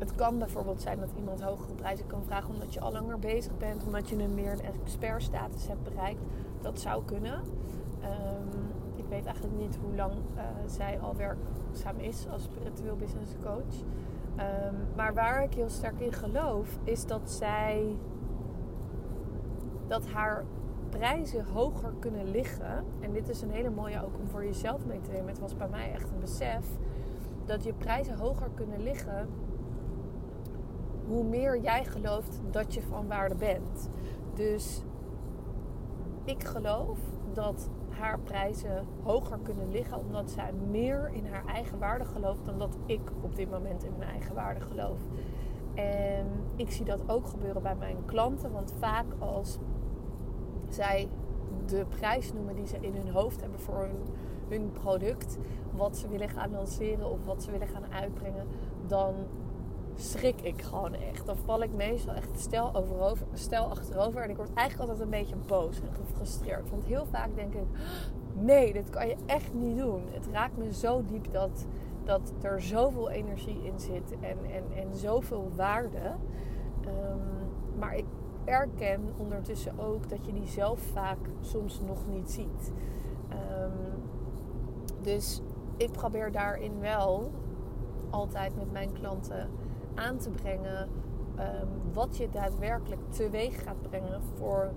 het 0.01 0.15
kan 0.15 0.39
bijvoorbeeld 0.39 0.83
zijn 0.83 0.99
dat 0.99 1.13
iemand 1.17 1.43
hogere 1.43 1.75
prijzen 1.75 2.07
kan 2.07 2.23
vragen 2.25 2.51
omdat 2.55 2.75
je 2.75 2.81
al 2.81 2.93
langer 2.93 3.19
bezig 3.19 3.59
bent, 3.59 3.85
omdat 3.85 4.09
je 4.09 4.23
een 4.23 4.35
meer 4.35 4.53
een 4.53 4.81
expertstatus 4.83 5.69
hebt 5.69 5.83
bereikt. 5.83 6.21
Dat 6.61 6.81
zou 6.81 7.05
kunnen. 7.05 7.35
Um, 7.35 8.71
ik 8.97 9.05
weet 9.09 9.25
eigenlijk 9.25 9.59
niet 9.59 9.79
hoe 9.83 9.97
lang 9.97 10.13
uh, 10.13 10.43
zij 10.67 10.99
al 11.01 11.17
werkzaam 11.17 11.99
is 11.99 12.27
als 12.33 12.43
spiritueel 12.43 12.97
business 12.97 13.33
coach. 13.43 13.75
Um, 14.37 14.77
maar 14.97 15.15
waar 15.15 15.43
ik 15.43 15.55
heel 15.55 15.69
sterk 15.69 16.01
in 16.01 16.13
geloof, 16.13 16.79
is 16.85 17.07
dat 17.07 17.31
zij 17.31 17.97
dat 19.87 20.07
haar 20.07 20.45
prijzen 20.89 21.45
hoger 21.45 21.93
kunnen 21.99 22.31
liggen. 22.31 22.85
En 23.01 23.13
dit 23.13 23.29
is 23.29 23.43
een 23.43 23.51
hele 23.51 23.71
mooie 23.71 24.05
ook 24.05 24.19
om 24.21 24.29
voor 24.29 24.45
jezelf 24.45 24.87
mee 24.87 25.01
te 25.01 25.11
nemen. 25.11 25.29
Het 25.29 25.39
was 25.39 25.57
bij 25.57 25.69
mij 25.69 25.93
echt 25.93 26.11
een 26.11 26.21
besef 26.21 26.67
dat 27.45 27.65
je 27.65 27.73
prijzen 27.73 28.19
hoger 28.19 28.49
kunnen 28.55 28.83
liggen. 28.83 29.29
Hoe 31.11 31.25
meer 31.25 31.61
jij 31.61 31.85
gelooft 31.85 32.41
dat 32.51 32.75
je 32.75 32.83
van 32.83 33.07
waarde 33.09 33.35
bent. 33.35 33.91
Dus 34.35 34.83
ik 36.25 36.45
geloof 36.45 36.99
dat 37.33 37.69
haar 37.89 38.19
prijzen 38.19 38.87
hoger 39.03 39.39
kunnen 39.43 39.71
liggen. 39.71 39.99
Omdat 39.99 40.31
zij 40.31 40.53
meer 40.71 41.11
in 41.13 41.27
haar 41.27 41.47
eigen 41.47 41.79
waarde 41.79 42.05
gelooft 42.05 42.45
dan 42.45 42.59
dat 42.59 42.77
ik 42.87 43.01
op 43.21 43.37
dit 43.37 43.51
moment 43.51 43.85
in 43.85 43.93
mijn 43.99 44.11
eigen 44.11 44.35
waarde 44.35 44.61
geloof. 44.61 44.99
En 45.75 46.27
ik 46.57 46.71
zie 46.71 46.85
dat 46.85 47.01
ook 47.07 47.27
gebeuren 47.27 47.63
bij 47.63 47.77
mijn 47.77 48.05
klanten. 48.05 48.53
Want 48.53 48.75
vaak 48.79 49.07
als 49.19 49.59
zij 50.69 51.09
de 51.67 51.85
prijs 51.89 52.33
noemen 52.33 52.55
die 52.55 52.67
ze 52.67 52.77
in 52.81 52.95
hun 52.95 53.11
hoofd 53.13 53.41
hebben 53.41 53.61
voor 53.61 53.79
hun, 53.79 54.03
hun 54.49 54.73
product, 54.73 55.39
wat 55.77 55.97
ze 55.97 56.09
willen 56.09 56.29
gaan 56.29 56.51
lanceren 56.51 57.11
of 57.11 57.25
wat 57.25 57.43
ze 57.43 57.51
willen 57.51 57.69
gaan 57.69 57.93
uitbrengen, 57.93 58.47
dan 58.87 59.15
schrik 60.01 60.41
ik 60.41 60.63
gewoon 60.63 60.95
echt. 60.95 61.27
Dan 61.27 61.37
val 61.37 61.63
ik 61.63 61.73
meestal 61.73 62.15
echt 62.15 62.41
stel, 62.41 62.75
overover, 62.75 63.27
stel 63.33 63.65
achterover. 63.65 64.23
En 64.23 64.31
ik 64.31 64.37
word 64.37 64.55
eigenlijk 64.55 64.91
altijd 64.91 65.07
een 65.07 65.19
beetje 65.19 65.37
boos 65.47 65.81
en 65.81 65.95
gefrustreerd. 65.95 66.71
Want 66.71 66.85
heel 66.85 67.07
vaak 67.07 67.35
denk 67.35 67.55
ik: 67.55 67.67
nee, 68.33 68.73
dit 68.73 68.91
kan 68.91 69.09
je 69.09 69.17
echt 69.27 69.55
niet 69.55 69.77
doen. 69.77 70.03
Het 70.11 70.27
raakt 70.33 70.57
me 70.57 70.73
zo 70.73 71.05
diep 71.07 71.33
dat, 71.33 71.67
dat 72.05 72.33
er 72.43 72.63
zoveel 72.63 73.11
energie 73.11 73.61
in 73.63 73.81
zit 73.81 74.13
en, 74.21 74.39
en, 74.53 74.65
en 74.83 74.97
zoveel 74.97 75.51
waarde. 75.57 76.15
Um, 76.87 77.21
maar 77.79 77.97
ik 77.97 78.05
erken 78.45 79.01
ondertussen 79.17 79.79
ook 79.79 80.09
dat 80.09 80.27
je 80.27 80.33
die 80.33 80.47
zelf 80.47 80.81
vaak 80.81 81.19
soms 81.41 81.81
nog 81.87 81.99
niet 82.09 82.31
ziet. 82.31 82.73
Um, 83.31 84.03
dus 85.03 85.41
ik 85.77 85.93
probeer 85.93 86.33
daarin 86.33 86.81
wel 86.81 87.31
altijd 88.11 88.57
met 88.57 88.73
mijn 88.73 88.93
klanten 88.93 89.49
aan 89.95 90.17
te 90.17 90.31
brengen 90.31 90.89
um, 91.39 91.93
wat 91.93 92.17
je 92.17 92.29
daadwerkelijk 92.31 93.01
teweeg 93.09 93.63
gaat 93.63 93.83
brengen 93.83 94.23
voor 94.35 94.73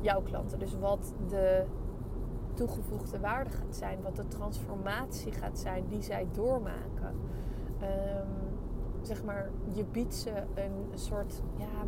jouw 0.00 0.22
klanten. 0.22 0.58
Dus 0.58 0.78
wat 0.78 1.14
de 1.28 1.64
toegevoegde 2.54 3.20
waarde 3.20 3.50
gaat 3.50 3.76
zijn, 3.76 4.02
wat 4.02 4.16
de 4.16 4.28
transformatie 4.28 5.32
gaat 5.32 5.58
zijn 5.58 5.84
die 5.88 6.02
zij 6.02 6.28
doormaken. 6.32 7.14
Um, 7.82 8.28
zeg 9.02 9.24
maar, 9.24 9.50
je 9.70 9.84
biedt 9.84 10.14
ze 10.14 10.30
een 10.54 10.98
soort, 10.98 11.42
ja, 11.56 11.86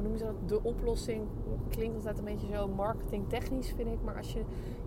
hoe 0.00 0.08
noemen 0.08 0.18
ze 0.18 0.24
dat? 0.24 0.48
De 0.48 0.68
oplossing 0.68 1.22
klinkt 1.68 1.96
altijd 1.96 2.18
een 2.18 2.24
beetje 2.24 2.56
zo 2.56 2.68
marketingtechnisch, 2.68 3.72
vind 3.76 3.88
ik. 3.88 4.02
Maar 4.04 4.16
als 4.16 4.32
je 4.32 4.42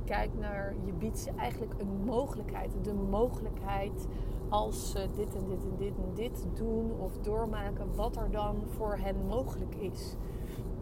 kijkt 0.05 0.39
naar, 0.39 0.75
je 0.86 0.93
biedt 0.93 1.32
eigenlijk 1.38 1.74
een 1.77 2.05
mogelijkheid. 2.05 2.72
De 2.82 2.93
mogelijkheid 2.93 4.08
als 4.50 4.91
ze 4.91 5.08
dit 5.15 5.36
en 5.36 5.46
dit 5.48 5.63
en 5.63 5.75
dit 5.77 5.98
en 5.98 6.13
dit 6.13 6.46
doen 6.53 6.91
of 7.00 7.17
doormaken, 7.17 7.96
wat 7.96 8.15
er 8.15 8.32
dan 8.32 8.55
voor 8.67 8.98
hen 8.98 9.15
mogelijk 9.27 9.75
is. 9.75 10.15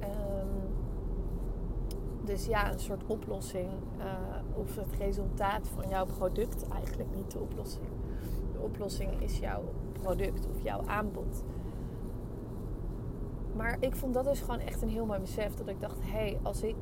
Um, 0.03 0.69
dus 2.23 2.45
ja, 2.45 2.71
een 2.71 2.79
soort 2.79 3.03
oplossing 3.07 3.69
uh, 3.97 4.05
of 4.53 4.75
het 4.75 4.93
resultaat 4.97 5.67
van 5.67 5.89
jouw 5.89 6.05
product 6.05 6.67
eigenlijk 6.67 7.09
niet 7.15 7.31
de 7.31 7.39
oplossing. 7.39 7.87
De 8.53 8.59
oplossing 8.59 9.21
is 9.21 9.39
jouw 9.39 9.63
product 10.01 10.47
of 10.47 10.63
jouw 10.63 10.81
aanbod. 10.85 11.43
Maar 13.55 13.77
ik 13.79 13.95
vond 13.95 14.13
dat 14.13 14.23
dus 14.23 14.39
gewoon 14.39 14.59
echt 14.59 14.81
een 14.81 14.89
heel 14.89 15.05
mooi 15.05 15.19
besef. 15.19 15.53
Dat 15.53 15.67
ik 15.67 15.81
dacht, 15.81 16.01
hé, 16.01 16.09
hey, 16.09 16.39
als 16.43 16.63
ik 16.63 16.75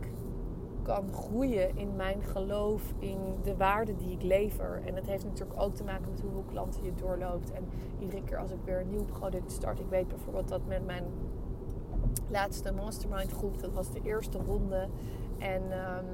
kan 0.81 1.13
groeien 1.13 1.77
in 1.77 1.95
mijn 1.95 2.23
geloof 2.23 2.93
in 2.99 3.19
de 3.43 3.57
waarde 3.57 3.95
die 3.95 4.11
ik 4.11 4.21
lever. 4.21 4.81
En 4.85 4.95
het 4.95 5.05
heeft 5.05 5.23
natuurlijk 5.23 5.61
ook 5.61 5.75
te 5.75 5.83
maken 5.83 6.09
met 6.11 6.21
hoeveel 6.21 6.43
klanten 6.51 6.83
je 6.83 6.93
doorloopt. 6.95 7.51
En 7.51 7.67
iedere 7.99 8.23
keer 8.23 8.37
als 8.37 8.51
ik 8.51 8.57
weer 8.65 8.79
een 8.79 8.89
nieuw 8.89 9.05
product 9.05 9.51
start. 9.51 9.79
Ik 9.79 9.89
weet 9.89 10.07
bijvoorbeeld 10.07 10.47
dat 10.47 10.61
met 10.67 10.85
mijn 10.85 11.03
laatste 12.27 12.71
mastermind 12.73 13.31
groep, 13.31 13.59
dat 13.59 13.73
was 13.73 13.91
de 13.91 13.99
eerste 14.03 14.37
ronde. 14.37 14.87
En 15.37 15.63
um, 15.63 16.05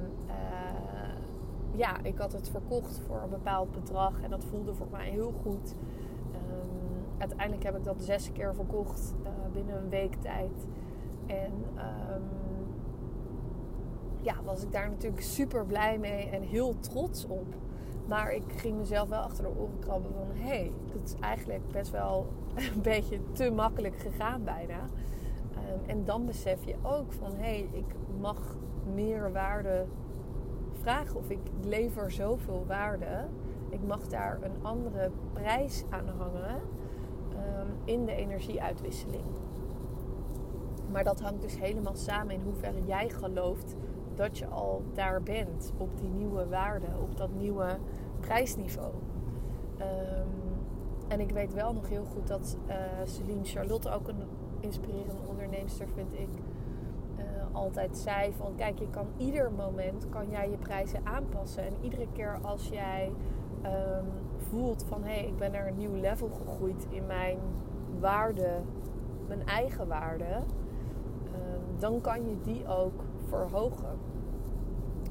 ja, 1.72 2.02
ik 2.02 2.18
had 2.18 2.32
het 2.32 2.48
verkocht 2.48 3.00
voor 3.06 3.20
een 3.22 3.30
bepaald 3.30 3.72
bedrag. 3.72 4.22
En 4.22 4.30
dat 4.30 4.44
voelde 4.44 4.74
voor 4.74 4.88
mij 4.90 5.10
heel 5.10 5.32
goed. 5.42 5.74
Uiteindelijk 7.18 7.62
heb 7.62 7.76
ik 7.76 7.84
dat 7.84 8.02
zes 8.02 8.32
keer 8.32 8.54
verkocht 8.54 9.14
uh, 9.22 9.28
binnen 9.52 9.76
een 9.76 9.88
week 9.88 10.14
tijd. 10.14 10.66
En 11.26 11.52
um, 12.12 12.22
ja, 14.20 14.34
was 14.44 14.62
ik 14.62 14.72
daar 14.72 14.88
natuurlijk 14.88 15.22
super 15.22 15.66
blij 15.66 15.98
mee 15.98 16.28
en 16.28 16.42
heel 16.42 16.78
trots 16.78 17.26
op. 17.26 17.54
Maar 18.06 18.32
ik 18.32 18.52
ging 18.56 18.76
mezelf 18.76 19.08
wel 19.08 19.20
achter 19.20 19.44
de 19.44 19.50
oren 19.50 19.78
krabben 19.78 20.12
van... 20.12 20.26
hé, 20.32 20.46
hey, 20.48 20.72
dat 20.92 21.02
is 21.04 21.14
eigenlijk 21.20 21.70
best 21.72 21.90
wel 21.90 22.26
een 22.74 22.82
beetje 22.82 23.18
te 23.32 23.50
makkelijk 23.50 23.96
gegaan 23.98 24.44
bijna. 24.44 24.80
Um, 25.52 25.80
en 25.86 26.04
dan 26.04 26.26
besef 26.26 26.64
je 26.64 26.74
ook 26.82 27.12
van... 27.12 27.30
hé, 27.34 27.42
hey, 27.42 27.68
ik 27.72 27.94
mag 28.20 28.56
meer 28.94 29.32
waarde 29.32 29.86
vragen. 30.72 31.16
Of 31.16 31.30
ik 31.30 31.40
lever 31.62 32.10
zoveel 32.10 32.64
waarde. 32.66 33.26
Ik 33.68 33.82
mag 33.86 34.06
daar 34.08 34.38
een 34.42 34.56
andere 34.62 35.10
prijs 35.32 35.84
aan 35.90 36.08
hangen... 36.08 36.60
Um, 37.46 37.66
in 37.84 38.04
de 38.04 38.12
energieuitwisseling. 38.12 39.24
Maar 40.90 41.04
dat 41.04 41.20
hangt 41.20 41.42
dus 41.42 41.58
helemaal 41.58 41.94
samen 41.94 42.34
in 42.34 42.40
hoeverre 42.44 42.84
jij 42.84 43.08
gelooft 43.08 43.74
dat 44.14 44.38
je 44.38 44.46
al 44.46 44.82
daar 44.94 45.22
bent 45.22 45.72
op 45.76 45.98
die 45.98 46.08
nieuwe 46.08 46.46
waarde, 46.48 46.86
op 47.02 47.16
dat 47.16 47.30
nieuwe 47.38 47.78
prijsniveau. 48.20 48.92
Um, 49.80 49.84
en 51.08 51.20
ik 51.20 51.30
weet 51.30 51.54
wel 51.54 51.72
nog 51.72 51.88
heel 51.88 52.04
goed 52.04 52.26
dat 52.26 52.56
uh, 52.68 52.74
Celine 53.04 53.44
Charlotte 53.44 53.90
ook 53.90 54.08
een 54.08 54.22
inspirerende 54.60 55.22
onderneemster 55.28 55.88
vind 55.94 56.12
ik. 56.12 56.28
Uh, 57.18 57.24
altijd 57.52 57.98
zei 57.98 58.32
van 58.32 58.54
kijk 58.56 58.78
je 58.78 58.90
kan 58.90 59.06
ieder 59.16 59.52
moment 59.52 60.08
kan 60.08 60.30
jij 60.30 60.50
je 60.50 60.56
prijzen 60.56 61.00
aanpassen 61.04 61.66
en 61.66 61.72
iedere 61.80 62.06
keer 62.12 62.38
als 62.42 62.68
jij 62.68 63.12
um, 63.62 64.06
voelt 64.38 64.84
van 64.88 65.02
hé 65.02 65.12
hey, 65.12 65.26
ik 65.26 65.36
ben 65.36 65.52
naar 65.52 65.66
een 65.66 65.76
nieuw 65.76 65.94
level 65.94 66.28
gegroeid 66.28 66.86
in 66.88 67.06
mijn 67.06 67.38
waarde, 68.00 68.60
mijn 69.28 69.46
eigen 69.46 69.88
waarde, 69.88 70.34
um, 70.34 71.78
dan 71.78 72.00
kan 72.00 72.28
je 72.28 72.36
die 72.42 72.68
ook 72.68 73.02
verhogen. 73.28 73.98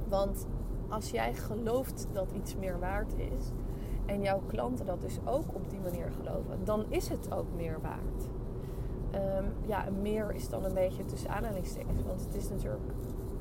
Want 0.10 0.48
als 0.90 1.10
jij 1.10 1.34
gelooft 1.34 2.08
dat 2.12 2.32
iets 2.32 2.56
meer 2.56 2.80
waard 2.80 3.14
is 3.18 3.52
en 4.06 4.22
jouw 4.22 4.42
klanten 4.48 4.86
dat 4.86 5.02
dus 5.02 5.20
ook 5.24 5.54
op 5.54 5.70
die 5.70 5.80
manier 5.80 6.12
geloven, 6.12 6.60
dan 6.64 6.86
is 6.90 7.10
het 7.10 7.34
ook 7.34 7.48
meer 7.56 7.78
waard. 7.82 8.28
Um, 9.40 9.54
ja, 9.66 9.86
meer 10.02 10.34
is 10.34 10.50
dan 10.50 10.64
een 10.64 10.74
beetje 10.74 11.06
tussen 11.06 11.30
aanhalingstekens, 11.30 12.04
want 12.04 12.26
het 12.26 12.36
is 12.36 12.50
natuurlijk 12.50 12.94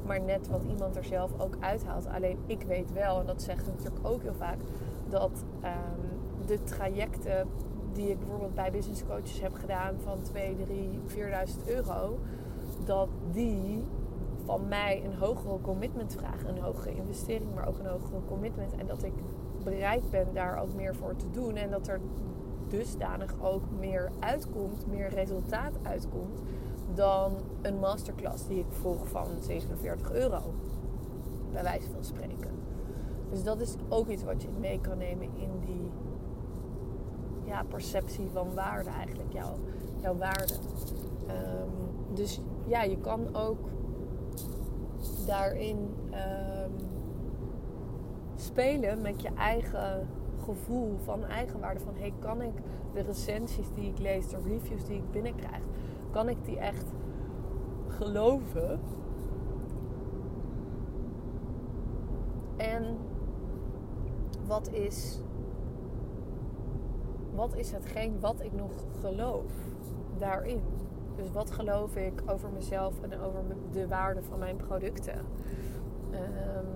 maar 0.07 0.21
net 0.21 0.49
wat 0.49 0.65
iemand 0.65 0.97
er 0.97 1.05
zelf 1.05 1.41
ook 1.41 1.57
uithaalt. 1.61 2.07
Alleen 2.07 2.39
ik 2.47 2.63
weet 2.63 2.93
wel, 2.93 3.21
en 3.21 3.27
dat 3.27 3.43
zeggen 3.43 3.69
natuurlijk 3.77 4.07
ook 4.07 4.23
heel 4.23 4.35
vaak, 4.35 4.59
dat 5.09 5.45
um, 5.65 6.47
de 6.47 6.63
trajecten 6.63 7.49
die 7.93 8.11
ik 8.11 8.19
bijvoorbeeld 8.19 8.55
bij 8.55 8.71
business 8.71 9.05
coaches 9.07 9.41
heb 9.41 9.55
gedaan 9.55 9.95
van 10.03 10.23
2, 10.23 10.57
3, 10.65 11.01
4.000 11.07 11.67
euro, 11.67 12.19
dat 12.85 13.09
die 13.33 13.85
van 14.45 14.69
mij 14.69 15.03
een 15.05 15.15
hogere 15.15 15.61
commitment 15.61 16.17
vragen. 16.19 16.49
Een 16.49 16.63
hogere 16.63 16.95
investering, 16.95 17.55
maar 17.55 17.69
ook 17.69 17.79
een 17.79 17.87
hogere 17.87 18.21
commitment. 18.27 18.75
En 18.75 18.87
dat 18.87 19.03
ik 19.03 19.13
bereid 19.65 20.11
ben 20.11 20.27
daar 20.33 20.63
ook 20.63 20.75
meer 20.75 20.95
voor 20.95 21.17
te 21.17 21.31
doen. 21.31 21.57
En 21.57 21.71
dat 21.71 21.89
er 21.89 22.01
dusdanig 22.69 23.35
ook 23.43 23.63
meer 23.79 24.11
uitkomt, 24.21 24.87
meer 24.87 25.09
resultaat 25.09 25.73
uitkomt 25.83 26.43
dan 26.95 27.33
een 27.63 27.79
masterclass 27.79 28.47
die 28.47 28.59
ik 28.59 28.67
volg 28.69 29.09
van 29.09 29.27
47 29.41 30.13
euro. 30.13 30.41
Bij 31.53 31.63
wijze 31.63 31.91
van 31.91 32.05
spreken. 32.05 32.64
Dus 33.35 33.43
dat 33.43 33.61
is 33.61 33.77
ook 33.89 34.09
iets 34.09 34.25
wat 34.25 34.43
je 34.43 34.49
mee 34.61 34.81
kan 34.81 34.99
nemen 34.99 35.29
in 35.35 35.51
die 35.61 35.91
ja, 37.45 37.63
perceptie 37.69 38.29
van 38.33 38.55
waarde 38.55 38.91
eigenlijk. 38.91 39.33
Jouw, 39.33 39.55
jouw 40.01 40.17
waarde. 40.17 40.55
Um, 41.29 42.15
dus 42.15 42.41
ja, 42.67 42.83
je 42.83 42.99
kan 42.99 43.35
ook 43.35 43.59
daarin 45.27 45.77
um, 45.77 46.73
spelen 48.35 49.03
met 49.03 49.23
je 49.23 49.31
eigen 49.37 50.09
gevoel 50.45 50.97
van 50.99 51.25
eigenwaarde. 51.25 51.81
Van 51.81 51.95
hey, 51.97 52.13
kan 52.19 52.43
ik 52.43 52.55
de 52.93 53.01
recensies 53.01 53.73
die 53.75 53.89
ik 53.89 53.99
lees, 53.99 54.29
de 54.29 54.39
reviews 54.45 54.85
die 54.85 54.97
ik 54.97 55.11
binnenkrijg, 55.11 55.63
kan 56.11 56.29
ik 56.29 56.45
die 56.45 56.59
echt 56.59 56.93
geloven? 57.89 58.81
En 62.57 62.97
wat 64.47 64.69
is, 64.69 65.21
wat 67.35 67.57
is 67.57 67.73
hetgeen 67.73 68.21
wat 68.21 68.41
ik 68.41 68.53
nog 68.53 68.73
geloof 69.01 69.53
daarin? 70.19 70.61
Dus 71.17 71.31
wat 71.33 71.51
geloof 71.51 71.97
ik 71.97 72.23
over 72.27 72.51
mezelf 72.51 73.03
en 73.03 73.21
over 73.21 73.43
de 73.73 73.89
waarde 73.89 74.23
van 74.23 74.39
mijn 74.39 74.57
producten? 74.57 75.19
Um, 76.13 76.67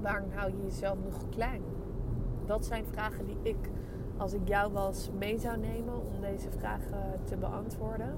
waarom 0.00 0.30
hou 0.30 0.50
je 0.50 0.62
jezelf 0.62 0.96
nog 1.04 1.28
klein? 1.28 1.62
Dat 2.46 2.64
zijn 2.64 2.84
vragen 2.84 3.26
die 3.26 3.38
ik, 3.42 3.70
als 4.16 4.32
ik 4.32 4.48
jou 4.48 4.72
was, 4.72 5.10
mee 5.18 5.38
zou 5.38 5.58
nemen 5.58 5.94
om 5.94 6.20
deze 6.20 6.50
vragen 6.50 7.20
te 7.24 7.36
beantwoorden. 7.36 8.14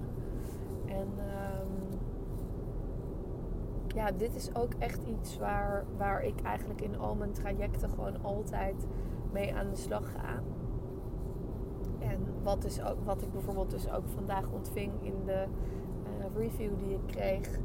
En 0.86 1.08
um, 1.08 1.63
ja, 3.94 4.10
dit 4.10 4.34
is 4.34 4.54
ook 4.54 4.72
echt 4.78 5.02
iets 5.02 5.38
waar, 5.38 5.84
waar 5.96 6.24
ik 6.24 6.42
eigenlijk 6.42 6.80
in 6.80 6.98
al 6.98 7.14
mijn 7.14 7.32
trajecten 7.32 7.90
gewoon 7.90 8.22
altijd 8.22 8.86
mee 9.32 9.54
aan 9.54 9.70
de 9.70 9.76
slag 9.76 10.12
ga. 10.12 10.42
En 11.98 12.18
wat, 12.42 12.62
dus 12.62 12.82
ook, 12.82 13.04
wat 13.04 13.22
ik 13.22 13.32
bijvoorbeeld 13.32 13.70
dus 13.70 13.90
ook 13.90 14.08
vandaag 14.14 14.50
ontving 14.50 14.92
in 15.00 15.14
de 15.24 15.44
uh, 16.04 16.36
review 16.36 16.78
die 16.78 16.94
ik 16.94 17.06
kreeg. 17.06 17.58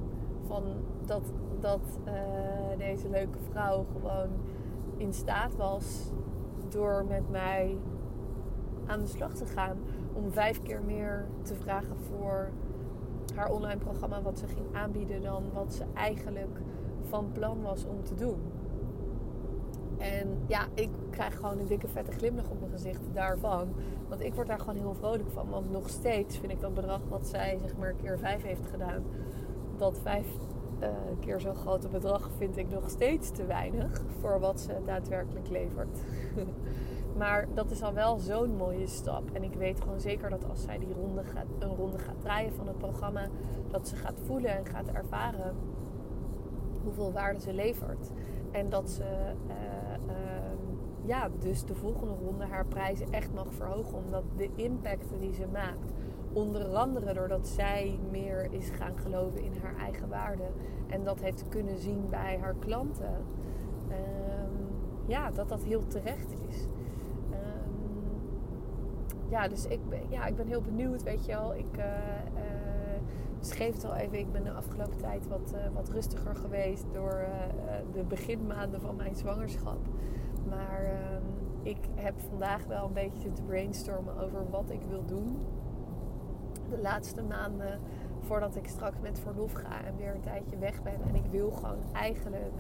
Van 0.47 0.63
dat, 1.05 1.33
dat 1.59 1.99
uh, 2.07 2.77
deze 2.77 3.09
leuke 3.09 3.39
vrouw 3.49 3.85
gewoon 3.93 4.29
in 4.97 5.13
staat 5.13 5.55
was 5.55 6.11
door 6.69 7.05
met 7.05 7.29
mij 7.29 7.77
aan 8.85 8.99
de 8.99 9.07
slag 9.07 9.33
te 9.33 9.45
gaan. 9.45 9.77
Om 10.13 10.31
vijf 10.31 10.61
keer 10.61 10.81
meer 10.83 11.27
te 11.41 11.55
vragen 11.55 11.97
voor 11.97 12.49
haar 13.35 13.51
online 13.51 13.79
programma. 13.79 14.21
Wat 14.21 14.39
ze 14.39 14.47
ging 14.47 14.75
aanbieden 14.75 15.21
dan 15.21 15.43
wat 15.53 15.73
ze 15.73 15.83
eigenlijk 15.93 16.59
van 17.01 17.31
plan 17.31 17.61
was 17.61 17.85
om 17.85 18.03
te 18.03 18.15
doen. 18.15 18.39
En 19.97 20.37
ja, 20.47 20.67
ik 20.73 20.89
krijg 21.09 21.35
gewoon 21.35 21.59
een 21.59 21.67
dikke 21.67 21.87
vette 21.87 22.11
glimlach 22.11 22.49
op 22.49 22.59
mijn 22.59 22.71
gezicht 22.71 23.01
daarvan. 23.13 23.73
Want 24.07 24.21
ik 24.21 24.33
word 24.33 24.47
daar 24.47 24.59
gewoon 24.59 24.75
heel 24.75 24.93
vrolijk 24.93 25.29
van. 25.31 25.49
Want 25.49 25.71
nog 25.71 25.89
steeds 25.89 26.37
vind 26.37 26.51
ik 26.51 26.61
dat 26.61 26.73
bedrag 26.73 27.01
wat 27.09 27.27
zij 27.27 27.57
zeg 27.61 27.77
maar 27.77 27.93
keer 27.93 28.19
vijf 28.19 28.43
heeft 28.43 28.67
gedaan. 28.71 29.03
Dat 29.77 29.99
vijf 30.03 30.27
uh, 30.81 30.87
keer 31.19 31.39
zo'n 31.39 31.55
grote 31.55 31.87
bedrag 31.87 32.29
vind 32.37 32.57
ik 32.57 32.69
nog 32.69 32.89
steeds 32.89 33.31
te 33.31 33.45
weinig. 33.45 34.01
Voor 34.19 34.39
wat 34.39 34.59
ze 34.59 34.73
daadwerkelijk 34.85 35.49
levert. 35.49 35.99
maar 37.19 37.47
dat 37.53 37.71
is 37.71 37.83
al 37.83 37.93
wel 37.93 38.17
zo'n 38.17 38.55
mooie 38.55 38.87
stap. 38.87 39.23
En 39.33 39.43
ik 39.43 39.53
weet 39.53 39.81
gewoon 39.81 39.99
zeker 39.99 40.29
dat 40.29 40.49
als 40.49 40.61
zij 40.61 40.77
die 40.77 40.93
ronde 40.93 41.23
gaat, 41.23 41.45
een 41.59 41.75
ronde 41.75 41.97
gaat 41.99 42.21
draaien 42.21 42.53
van 42.53 42.67
het 42.67 42.77
programma. 42.77 43.27
Dat 43.67 43.87
ze 43.87 43.95
gaat 43.95 44.19
voelen 44.25 44.57
en 44.57 44.65
gaat 44.65 44.87
ervaren 44.87 45.55
hoeveel 46.83 47.11
waarde 47.11 47.39
ze 47.39 47.53
levert. 47.53 48.11
En 48.51 48.69
dat 48.69 48.89
ze... 48.89 49.33
Uh, 49.47 49.53
ja, 51.05 51.29
dus 51.39 51.65
de 51.65 51.75
volgende 51.75 52.13
ronde 52.25 52.45
haar 52.45 52.65
prijzen 52.65 53.11
echt 53.11 53.33
mag 53.33 53.53
verhogen. 53.53 53.97
Omdat 53.97 54.23
de 54.35 54.49
impact 54.55 55.05
die 55.19 55.33
ze 55.33 55.45
maakt, 55.51 55.91
onder 56.33 56.75
andere 56.75 57.13
doordat 57.13 57.47
zij 57.47 57.99
meer 58.11 58.47
is 58.51 58.69
gaan 58.69 58.97
geloven 58.97 59.43
in 59.43 59.53
haar 59.61 59.75
eigen 59.75 60.09
waarde 60.09 60.43
en 60.87 61.03
dat 61.03 61.21
heeft 61.21 61.49
kunnen 61.49 61.77
zien 61.77 62.09
bij 62.09 62.37
haar 62.41 62.55
klanten, 62.59 63.25
um, 63.89 64.67
ja, 65.07 65.31
dat 65.31 65.49
dat 65.49 65.63
heel 65.63 65.87
terecht 65.87 66.33
is. 66.49 66.67
Ja, 69.29 69.47
dus 69.47 69.65
ik 69.65 69.89
ben, 69.89 70.01
ja, 70.09 70.25
ik 70.25 70.35
ben 70.35 70.47
heel 70.47 70.61
benieuwd, 70.61 71.03
weet 71.03 71.25
je 71.25 71.31
wel. 71.31 71.55
Ik 71.55 71.77
uh, 71.77 71.85
uh, 71.85 73.01
schreef 73.39 73.73
het 73.73 73.85
al 73.85 73.95
even, 73.95 74.19
ik 74.19 74.31
ben 74.31 74.43
de 74.43 74.51
afgelopen 74.51 74.97
tijd 74.97 75.27
wat, 75.27 75.53
uh, 75.55 75.59
wat 75.73 75.89
rustiger 75.89 76.35
geweest 76.35 76.85
door 76.93 77.25
de 77.93 78.03
beginmaanden 78.03 78.81
van 78.81 78.95
mijn 78.95 79.15
zwangerschap. 79.15 79.79
Maar 80.49 80.83
uh, 80.83 80.89
ik 81.61 81.77
heb 81.95 82.13
vandaag 82.29 82.65
wel 82.65 82.85
een 82.85 82.93
beetje 82.93 83.31
te 83.31 83.41
brainstormen 83.41 84.17
over 84.17 84.49
wat 84.49 84.69
ik 84.69 84.81
wil 84.89 85.05
doen. 85.05 85.37
De 86.69 86.79
laatste 86.81 87.23
maanden 87.23 87.79
voordat 88.19 88.55
ik 88.55 88.67
straks 88.67 88.99
met 89.01 89.19
verlof 89.19 89.53
ga 89.53 89.83
en 89.83 89.95
weer 89.95 90.15
een 90.15 90.21
tijdje 90.21 90.57
weg 90.57 90.83
ben. 90.83 91.01
En 91.07 91.15
ik 91.15 91.25
wil 91.29 91.51
gewoon 91.51 91.79
eigenlijk 91.93 92.53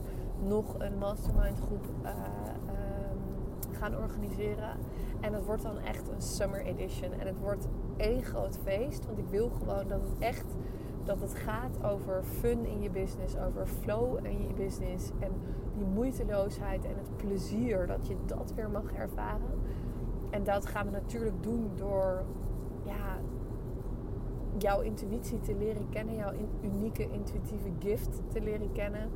nog 0.43 0.75
een 0.77 0.97
mastermind 0.97 1.59
groep 1.59 1.85
uh, 2.03 2.11
gaan 3.79 3.97
organiseren. 3.97 4.77
En 5.19 5.33
het 5.33 5.45
wordt 5.45 5.61
dan 5.61 5.77
echt 5.77 6.09
een 6.09 6.21
summer 6.21 6.65
edition. 6.65 7.11
En 7.13 7.27
het 7.27 7.39
wordt 7.39 7.67
één 7.97 8.23
groot 8.23 8.57
feest. 8.63 9.05
Want 9.05 9.17
ik 9.17 9.27
wil 9.29 9.49
gewoon 9.49 9.87
dat 9.87 10.01
het 10.01 10.17
echt 10.19 10.55
dat 11.03 11.21
het 11.21 11.35
gaat 11.35 11.83
over 11.83 12.23
fun 12.23 12.65
in 12.65 12.81
je 12.81 12.89
business, 12.89 13.37
over 13.37 13.67
flow 13.67 14.25
in 14.25 14.41
je 14.41 14.53
business 14.53 15.11
en 15.19 15.31
die 15.73 15.85
moeiteloosheid 15.85 16.85
en 16.85 16.95
het 16.95 17.17
plezier 17.17 17.87
dat 17.87 18.07
je 18.07 18.15
dat 18.25 18.53
weer 18.55 18.69
mag 18.69 18.93
ervaren. 18.93 19.59
En 20.29 20.43
dat 20.43 20.65
gaan 20.65 20.85
we 20.85 20.91
natuurlijk 20.91 21.43
doen 21.43 21.71
door 21.75 22.23
ja, 22.83 23.17
jouw 24.57 24.81
intuïtie 24.81 25.39
te 25.39 25.55
leren 25.55 25.89
kennen, 25.89 26.15
jouw 26.15 26.33
unieke 26.61 27.09
intuïtieve 27.11 27.69
gift 27.79 28.21
te 28.27 28.41
leren 28.41 28.71
kennen, 28.71 29.09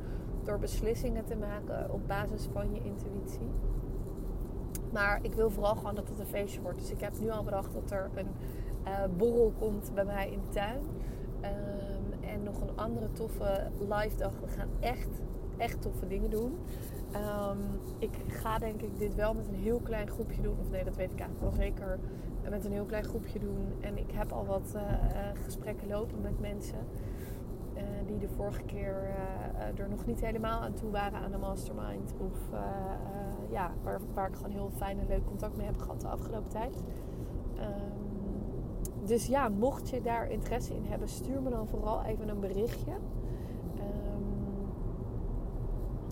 door 0.44 0.58
beslissingen 0.58 1.24
te 1.24 1.36
maken 1.36 1.92
op 1.92 2.08
basis 2.08 2.48
van 2.52 2.74
je 2.74 2.80
intuïtie. 2.82 3.48
Maar 4.94 5.18
ik 5.22 5.34
wil 5.34 5.50
vooral 5.50 5.74
gewoon 5.74 5.94
dat 5.94 6.08
het 6.08 6.18
een 6.18 6.26
feestje 6.26 6.60
wordt. 6.60 6.78
Dus 6.78 6.90
ik 6.90 7.00
heb 7.00 7.20
nu 7.20 7.30
al 7.30 7.42
bedacht 7.42 7.72
dat 7.74 7.90
er 7.90 8.10
een 8.14 8.28
uh, 8.86 9.04
borrel 9.16 9.52
komt 9.58 9.90
bij 9.94 10.04
mij 10.04 10.30
in 10.30 10.40
de 10.40 10.48
tuin. 10.48 10.80
Um, 10.80 12.28
en 12.28 12.42
nog 12.42 12.60
een 12.60 12.76
andere 12.76 13.12
toffe 13.12 13.70
live 13.78 14.16
dag. 14.16 14.32
We 14.40 14.48
gaan 14.48 14.68
echt, 14.80 15.08
echt 15.56 15.82
toffe 15.82 16.06
dingen 16.06 16.30
doen. 16.30 16.58
Um, 17.14 17.58
ik 17.98 18.16
ga 18.28 18.58
denk 18.58 18.82
ik 18.82 18.98
dit 18.98 19.14
wel 19.14 19.34
met 19.34 19.48
een 19.48 19.54
heel 19.54 19.80
klein 19.80 20.08
groepje 20.08 20.42
doen. 20.42 20.56
Of 20.60 20.70
nee, 20.70 20.84
dat 20.84 20.96
weet 20.96 21.12
ik 21.12 21.20
eigenlijk 21.20 21.56
wel 21.56 21.66
zeker. 21.66 21.98
Met 22.50 22.64
een 22.64 22.72
heel 22.72 22.84
klein 22.84 23.04
groepje 23.04 23.38
doen. 23.38 23.72
En 23.80 23.98
ik 23.98 24.10
heb 24.12 24.32
al 24.32 24.46
wat 24.46 24.72
uh, 24.76 24.82
gesprekken 25.44 25.88
lopen 25.88 26.20
met 26.20 26.40
mensen. 26.40 26.78
Die 28.06 28.18
de 28.18 28.28
vorige 28.28 28.62
keer 28.62 28.94
er 29.76 29.88
nog 29.88 30.06
niet 30.06 30.20
helemaal 30.20 30.60
aan 30.60 30.74
toe 30.74 30.90
waren 30.90 31.18
aan 31.18 31.30
de 31.30 31.38
mastermind. 31.38 32.12
Of 32.18 32.38
ja, 33.54 33.72
waar, 33.82 34.00
waar 34.14 34.28
ik 34.28 34.36
gewoon 34.36 34.50
heel 34.50 34.70
fijn 34.76 34.98
en 34.98 35.06
leuk 35.06 35.26
contact 35.26 35.56
mee 35.56 35.66
heb 35.66 35.78
gehad 35.78 36.00
de 36.00 36.08
afgelopen 36.08 36.50
tijd. 36.50 36.82
Um, 37.56 39.06
dus 39.06 39.26
ja, 39.26 39.48
mocht 39.48 39.88
je 39.88 40.00
daar 40.00 40.30
interesse 40.30 40.74
in 40.74 40.84
hebben, 40.84 41.08
stuur 41.08 41.42
me 41.42 41.50
dan 41.50 41.68
vooral 41.68 42.02
even 42.02 42.28
een 42.28 42.40
berichtje. 42.40 42.92
Um, 42.92 44.24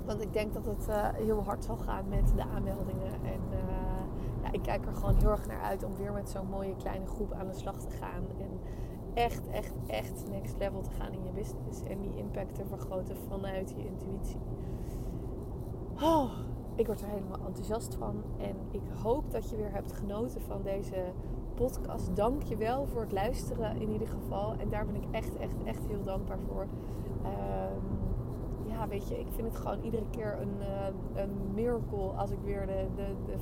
want 0.07 0.21
ik 0.23 0.33
denk 0.33 0.55
dat 0.55 0.67
het 0.67 0.89
uh, 0.89 1.09
heel 1.13 1.43
hard 1.43 1.65
zal 1.65 1.77
gaan 1.77 2.09
met 2.09 2.33
de 2.37 2.43
aanmeldingen. 2.43 3.13
En 3.25 3.41
uh, 3.51 4.43
ja, 4.43 4.53
ik 4.53 4.63
kijk 4.63 4.87
er 4.87 4.95
gewoon 4.95 5.17
heel 5.17 5.31
erg 5.31 5.47
naar 5.47 5.63
uit 5.63 5.85
om 5.85 5.97
weer 5.97 6.13
met 6.13 6.29
zo'n 6.29 6.49
mooie 6.49 6.77
kleine 6.77 7.07
groep 7.07 7.33
aan 7.33 7.47
de 7.47 7.55
slag 7.55 7.79
te 7.79 7.91
gaan. 7.91 8.25
En 8.39 8.61
echt, 9.15 9.49
echt, 9.49 9.75
echt 9.87 10.25
next 10.31 10.59
level 10.59 10.81
te 10.81 10.91
gaan 10.91 11.13
in 11.13 11.25
je 11.25 11.31
business. 11.31 11.83
En 11.83 12.01
die 12.01 12.17
impact 12.17 12.55
te 12.55 12.67
vergroten 12.67 13.17
vanuit 13.29 13.71
je 13.71 13.87
intuïtie. 13.87 14.41
Oh, 16.03 16.31
ik 16.75 16.87
word 16.87 17.01
er 17.01 17.09
helemaal 17.09 17.47
enthousiast 17.47 17.95
van. 17.95 18.23
En 18.39 18.57
ik 18.71 18.83
hoop 19.03 19.31
dat 19.31 19.51
je 19.51 19.57
weer 19.57 19.73
hebt 19.73 19.93
genoten 19.93 20.41
van 20.41 20.63
deze 20.63 21.05
podcast. 21.55 22.17
Dank 22.17 22.43
je 22.43 22.57
wel 22.57 22.87
voor 22.87 23.01
het 23.01 23.13
luisteren 23.13 23.81
in 23.81 23.91
ieder 23.91 24.09
geval. 24.09 24.55
En 24.59 24.69
daar 24.69 24.87
ben 24.87 24.95
ik 24.95 25.05
echt, 25.11 25.37
echt, 25.37 25.63
echt 25.65 25.87
heel 25.87 26.03
dankbaar 26.03 26.39
voor. 26.39 26.67
Um, 27.25 28.03
ja, 28.67 28.89
weet 28.89 29.09
je, 29.09 29.19
ik 29.19 29.27
vind 29.31 29.47
het 29.47 29.57
gewoon 29.57 29.81
iedere 29.83 30.05
keer 30.11 30.39
een, 30.41 30.57
uh, 30.61 31.23
een 31.23 31.55
miracle 31.55 32.09
als 32.09 32.31
ik 32.31 32.39
weer 32.45 32.67
de, 32.67 32.87
de, 32.97 33.35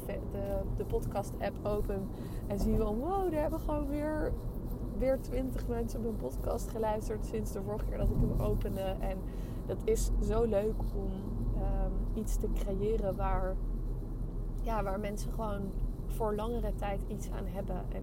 de, 0.77 0.85
podcast-app 0.85 1.67
open 1.67 2.09
en 2.47 2.59
zie 2.59 2.77
van 2.77 2.99
wow, 2.99 3.35
er 3.35 3.41
hebben 3.41 3.61
gewoon 3.61 3.89
weer, 3.89 4.33
weer 4.99 5.21
20 5.21 5.69
mensen 5.69 6.03
mijn 6.03 6.17
podcast 6.17 6.69
geluisterd 6.69 7.27
sinds 7.27 7.53
de 7.53 7.63
vorige 7.63 7.85
keer 7.85 7.99
dat 7.99 8.11
ik 8.11 8.17
hem 8.21 8.41
opende. 8.41 8.97
En 9.01 9.19
dat 9.67 9.79
is 9.85 10.11
zo 10.23 10.45
leuk 10.45 10.75
om 10.95 11.11
iets 12.15 12.37
te 12.37 12.49
creëren 12.55 13.17
waar, 13.17 13.57
ja, 14.61 14.83
waar 14.83 15.01
mensen 15.01 15.33
gewoon 15.33 15.71
voor 16.07 16.35
langere 16.35 16.75
tijd 16.75 17.01
iets 17.09 17.31
aan 17.31 17.47
hebben. 17.47 17.85
En 17.89 18.03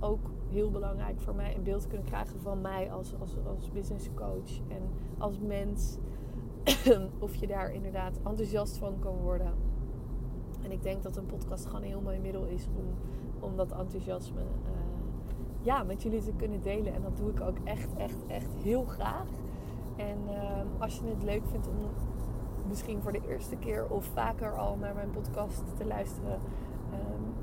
ook 0.00 0.30
heel 0.48 0.70
belangrijk 0.70 1.20
voor 1.20 1.34
mij 1.34 1.56
een 1.56 1.62
beeld 1.62 1.86
kunnen 1.86 2.06
krijgen 2.06 2.40
van 2.40 2.60
mij 2.60 2.92
als, 2.92 3.14
als, 3.20 3.36
als 3.46 3.70
business 3.70 4.08
coach 4.14 4.58
en 4.68 4.82
als 5.18 5.38
mens. 5.38 5.98
of 7.18 7.34
je 7.34 7.46
daar 7.46 7.72
inderdaad 7.72 8.18
enthousiast 8.24 8.76
van 8.76 8.98
kan 8.98 9.16
worden. 9.16 9.54
En 10.62 10.70
ik 10.70 10.82
denk 10.82 11.02
dat 11.02 11.16
een 11.16 11.26
podcast 11.26 11.66
gewoon 11.66 11.82
een 11.82 11.88
heel 11.88 12.00
mooi 12.00 12.18
middel 12.18 12.44
is 12.44 12.68
om, 12.76 12.84
om 13.40 13.56
dat 13.56 13.72
enthousiasme 13.72 14.40
uh, 14.40 14.84
ja, 15.60 15.82
met 15.82 16.02
jullie 16.02 16.22
te 16.22 16.32
kunnen 16.32 16.62
delen. 16.62 16.94
En 16.94 17.02
dat 17.02 17.16
doe 17.16 17.30
ik 17.30 17.40
ook 17.40 17.56
echt, 17.64 17.94
echt, 17.96 18.26
echt 18.26 18.54
heel 18.62 18.84
graag. 18.84 19.28
En 19.96 20.18
uh, 20.28 20.60
als 20.78 20.98
je 20.98 21.06
het 21.06 21.22
leuk 21.22 21.46
vindt 21.46 21.68
om 21.68 21.76
misschien 22.68 23.02
voor 23.02 23.12
de 23.12 23.28
eerste 23.28 23.56
keer 23.56 23.86
of 23.88 24.04
vaker 24.04 24.56
al 24.58 24.76
naar 24.76 24.94
mijn 24.94 25.10
podcast 25.10 25.62
te 25.76 25.86
luisteren, 25.86 26.40
um, 26.92 27.34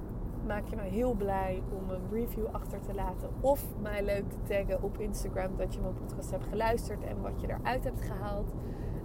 maak 0.47 0.65
je 0.65 0.75
mij 0.75 0.89
heel 0.89 1.13
blij 1.13 1.63
om 1.81 1.89
een 1.89 2.09
review 2.11 2.45
achter 2.51 2.81
te 2.81 2.93
laten. 2.93 3.29
Of 3.41 3.65
mij 3.81 4.03
leuk 4.03 4.29
te 4.29 4.37
taggen 4.43 4.83
op 4.83 4.97
Instagram 4.97 5.57
dat 5.57 5.73
je 5.73 5.81
mijn 5.81 5.93
podcast 5.93 6.31
hebt 6.31 6.45
geluisterd 6.45 7.03
en 7.03 7.21
wat 7.21 7.41
je 7.41 7.47
eruit 7.47 7.83
hebt 7.83 8.01
gehaald. 8.01 8.53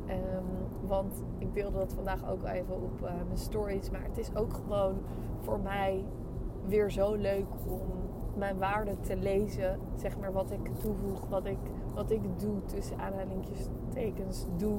Um, 0.08 0.88
want 0.88 1.22
ik 1.38 1.54
deelde 1.54 1.78
dat 1.78 1.92
vandaag 1.92 2.30
ook 2.30 2.44
even 2.44 2.74
op 2.74 3.00
uh, 3.02 3.08
mijn 3.26 3.38
stories. 3.38 3.90
Maar 3.90 4.04
het 4.04 4.18
is 4.18 4.36
ook 4.36 4.52
gewoon 4.52 4.94
voor 5.40 5.60
mij 5.60 6.04
weer 6.66 6.90
zo 6.90 7.14
leuk 7.14 7.46
om 7.66 7.80
mijn 8.36 8.58
waarde 8.58 9.00
te 9.00 9.16
lezen. 9.16 9.78
Zeg 9.94 10.18
maar 10.18 10.32
wat 10.32 10.50
ik 10.50 10.70
toevoeg, 10.78 11.28
wat 11.28 11.46
ik, 11.46 11.58
wat 11.94 12.10
ik 12.10 12.20
doe 12.38 12.64
tussen 12.64 12.98
aanhalingstekens 12.98 14.46
doe. 14.56 14.78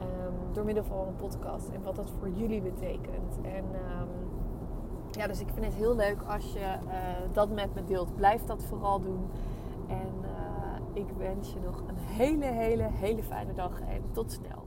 Um, 0.00 0.52
door 0.52 0.64
middel 0.64 0.84
van 0.84 1.06
een 1.06 1.16
podcast 1.16 1.68
en 1.68 1.82
wat 1.82 1.96
dat 1.96 2.10
voor 2.18 2.28
jullie 2.28 2.62
betekent. 2.62 3.38
En 3.42 3.64
um, 3.64 4.08
ja, 5.10 5.26
dus 5.26 5.40
ik 5.40 5.48
vind 5.52 5.64
het 5.64 5.74
heel 5.74 5.96
leuk 5.96 6.22
als 6.22 6.52
je 6.52 6.58
uh, 6.58 6.92
dat 7.32 7.50
met 7.50 7.74
me 7.74 7.84
deelt. 7.84 8.16
Blijf 8.16 8.44
dat 8.44 8.64
vooral 8.64 9.00
doen. 9.00 9.30
En 9.88 10.14
uh, 10.22 11.02
ik 11.02 11.06
wens 11.16 11.52
je 11.52 11.60
nog 11.60 11.82
een 11.86 11.96
hele, 11.96 12.44
hele, 12.44 12.82
hele 12.82 13.22
fijne 13.22 13.54
dag 13.54 13.80
en 13.80 14.02
tot 14.12 14.32
snel. 14.32 14.65